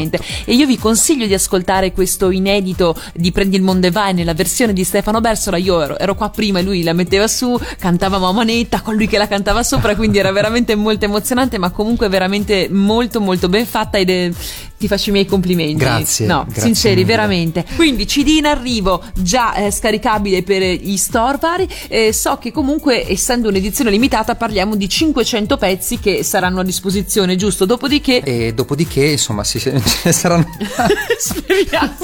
[0.44, 4.34] E io vi consiglio di ascoltare questo inedito di Prendi il mondo e vai nella
[4.34, 5.56] versione di Stefano Bersola.
[5.56, 9.18] Io ero, ero qua prima e lui la metteva su, cantava Mamanetta con lui che
[9.18, 13.98] la cantava sopra, quindi era veramente molto emozionante, ma comunque veramente molto molto ben fatta
[13.98, 14.30] ed è-
[14.76, 15.74] ti faccio i miei complimenti.
[15.74, 17.06] Grazie, No, grazie sinceri, mille.
[17.06, 17.64] veramente.
[17.76, 21.68] Quindi CD in arrivo, già eh, scaricabile per gli store vari.
[21.88, 27.36] Eh, so che comunque, essendo un'edizione limitata, parliamo di 500 pezzi che saranno a disposizione,
[27.36, 27.64] giusto?
[27.64, 29.72] Dopodiché E dopodiché, insomma, si- ce
[30.04, 30.46] ne saranno,
[31.18, 31.96] Speriamo.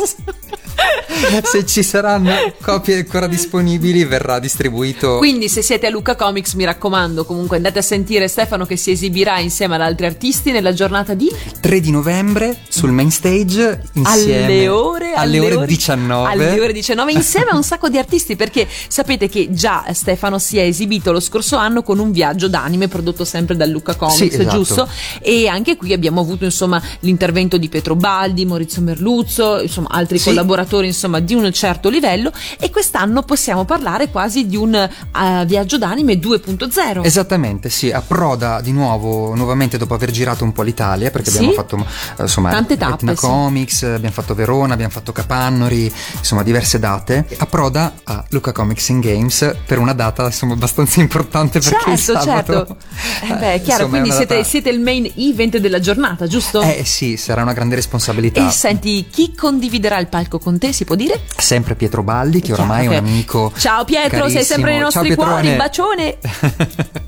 [1.43, 2.31] Se ci saranno
[2.62, 5.18] copie ancora disponibili, verrà distribuito.
[5.18, 8.91] Quindi se siete a Luca Comics mi raccomando comunque andate a sentire Stefano che si
[8.91, 14.45] esibirà insieme ad altri artisti nella giornata di 3 di novembre sul main stage insieme
[14.45, 18.66] alle ore, alle ore 19 alle ore 19 insieme a un sacco di artisti perché
[18.89, 23.24] sapete che già Stefano si è esibito lo scorso anno con un viaggio d'anime prodotto
[23.24, 24.57] sempre da Luca Comics Sì, esatto.
[24.57, 24.89] giusto
[25.20, 30.24] e anche qui abbiamo avuto insomma l'intervento di Pietro Baldi Maurizio Merluzzo insomma altri Sì,
[30.26, 35.44] collaboratori attori insomma di un certo livello e quest'anno possiamo parlare quasi di un eh,
[35.46, 37.04] viaggio d'anime 2.0.
[37.04, 41.36] Esattamente, sì, approda di nuovo, nuovamente dopo aver girato un po' l'Italia, perché Sì.
[41.38, 41.76] abbiamo fatto
[42.18, 43.14] eh, insomma Tante tappe, sì.
[43.16, 47.26] Comics, abbiamo fatto Verona, abbiamo fatto Capannori, insomma diverse date.
[47.38, 52.20] Approda a Luca Comics in Games per una data insomma abbastanza importante perché il Certo,
[52.22, 52.76] sabato, certo.
[53.24, 55.80] Eh beh, è chiaro, insomma, è quindi una siete, data- siete il main event della
[55.80, 56.60] giornata, giusto?
[56.60, 58.46] Eh sì, sarà una grande responsabilità.
[58.46, 61.20] E senti, chi condividerà il palco con te, si può dire?
[61.36, 63.52] Sempre Pietro Baldi, che oramai è un amico.
[63.56, 65.02] Ciao Pietro, sei sempre nei carissimo.
[65.02, 65.56] nostri Ciao, cuori, Pietrone.
[65.56, 66.18] bacione!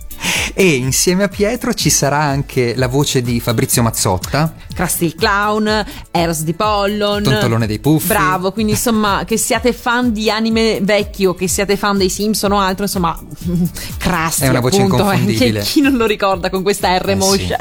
[0.55, 4.55] E insieme a Pietro ci sarà anche la voce di Fabrizio Mazzotta.
[4.75, 7.23] Krusty il Clown, Eros di Pollon.
[7.23, 8.07] Tontolone dei Puffi.
[8.09, 12.53] Bravo, quindi insomma, che siate fan di anime vecchi o che siate fan dei Simpson
[12.53, 13.19] o altro, insomma,
[13.99, 15.61] Krusty È una voce appunto, inconfondibile.
[15.63, 17.57] chi non lo ricorda con questa R Eh, moscia?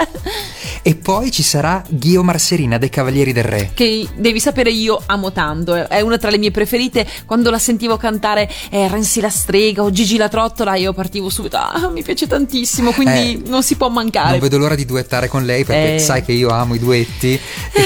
[0.83, 3.71] E poi ci sarà Ghio Marserina dei Cavalieri del Re.
[3.73, 7.07] Che devi sapere io amo tanto, è- è una tra le mie preferite.
[7.25, 11.57] Quando la sentivo cantare eh, Renzi la strega o Gigi la trottola, io partivo subito.
[11.57, 12.49] Ah, mi piace tantissimo,
[12.93, 14.31] quindi Eh, non si può mancare.
[14.31, 15.99] Non vedo l'ora di duettare con lei perché Eh.
[15.99, 17.39] sai che io amo i duetti e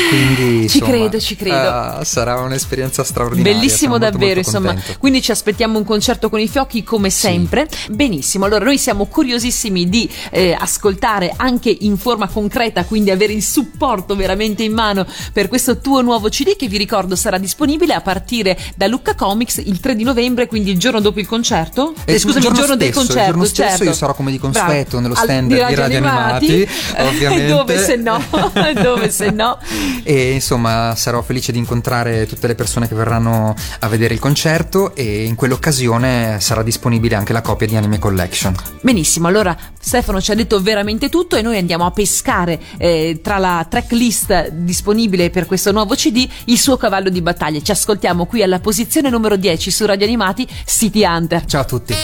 [0.09, 1.55] quindi Ci insomma, credo, ci credo.
[1.55, 3.53] ah, sarà un'esperienza straordinaria.
[3.53, 4.74] Bellissimo sono molto, davvero, molto insomma.
[4.74, 4.99] contento.
[4.99, 7.68] Quindi ci aspettiamo un concerto con i fiocchi come sempre.
[7.89, 13.43] Benissimo, allora noi siamo curiosissimi di eh, ascoltare anche in forma concreta, quindi avere il
[13.43, 18.01] supporto veramente in mano per questo tuo nuovo CD che vi ricordo sarà disponibile a
[18.01, 21.93] partire da Lucca Comics il 3 di novembre, quindi il giorno dopo il concerto.
[22.05, 23.26] E Eh, scusami, il giorno del stesso, il concerto.
[23.32, 23.84] giorno stesso certo.
[23.84, 25.00] io sarò come di consueto Bravo.
[25.02, 27.48] nello Al- stand di di Radio Radio Animati, ovviamente.
[27.48, 28.24] Dove se no?
[28.82, 29.58] Dove se no?
[30.04, 34.96] E insomma sarò felice di incontrare tutte le persone che verranno a vedere il concerto
[34.96, 38.56] e in quell'occasione sarà disponibile anche la copia di Anime Collection.
[38.82, 43.38] Benissimo, allora Stefano ci ha detto veramente tutto e noi andiamo a pescare eh, tra
[43.38, 47.62] la tracklist disponibile per questo nuovo CD il suo cavallo di battaglia.
[47.62, 51.46] Ci ascoltiamo qui alla posizione numero 10 su Radio Animati City Hunter.
[51.46, 51.96] Ciao a tutti.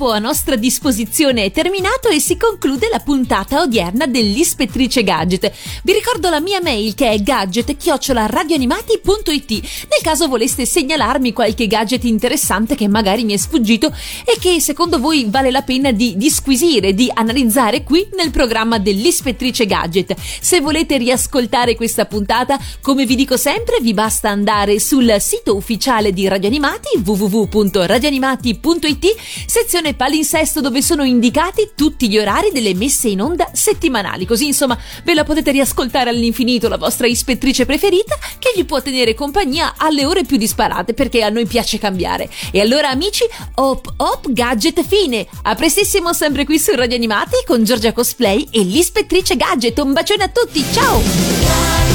[0.00, 5.52] Tempo a nostra disposizione è terminato e si conclude la puntata odierna dell'Ispettrice Gadget.
[5.82, 12.76] Vi ricordo la mia mail che è gadget-radioanimati.it nel caso voleste segnalarmi qualche gadget interessante
[12.76, 13.94] che magari mi è sfuggito
[14.24, 19.66] e che secondo voi vale la pena di disquisire, di analizzare qui nel programma dell'Ispettrice
[19.66, 20.14] Gadget.
[20.40, 26.14] Se volete riascoltare questa puntata, come vi dico sempre, vi basta andare sul sito ufficiale
[26.14, 29.14] di Radio Animati www.radioanimati.it
[29.46, 34.26] sezione palinsesto dove sono indicati tutti gli orari delle messe in onda settimanali.
[34.26, 39.14] Così insomma ve la potete riascoltare all'infinito la vostra ispettrice preferita che vi può tenere
[39.14, 42.28] compagnia alle ore più disparate perché a noi piace cambiare.
[42.50, 43.24] E allora amici,
[43.54, 45.26] hop hop gadget fine.
[45.42, 49.78] A prestissimo sempre qui su Radio Animati con Giorgia Cosplay e l'ispettrice gadget.
[49.78, 51.89] Un bacione a tutti, ciao!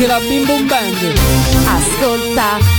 [0.00, 1.12] Anche la Bim Bum Band.
[1.66, 2.69] Ascolta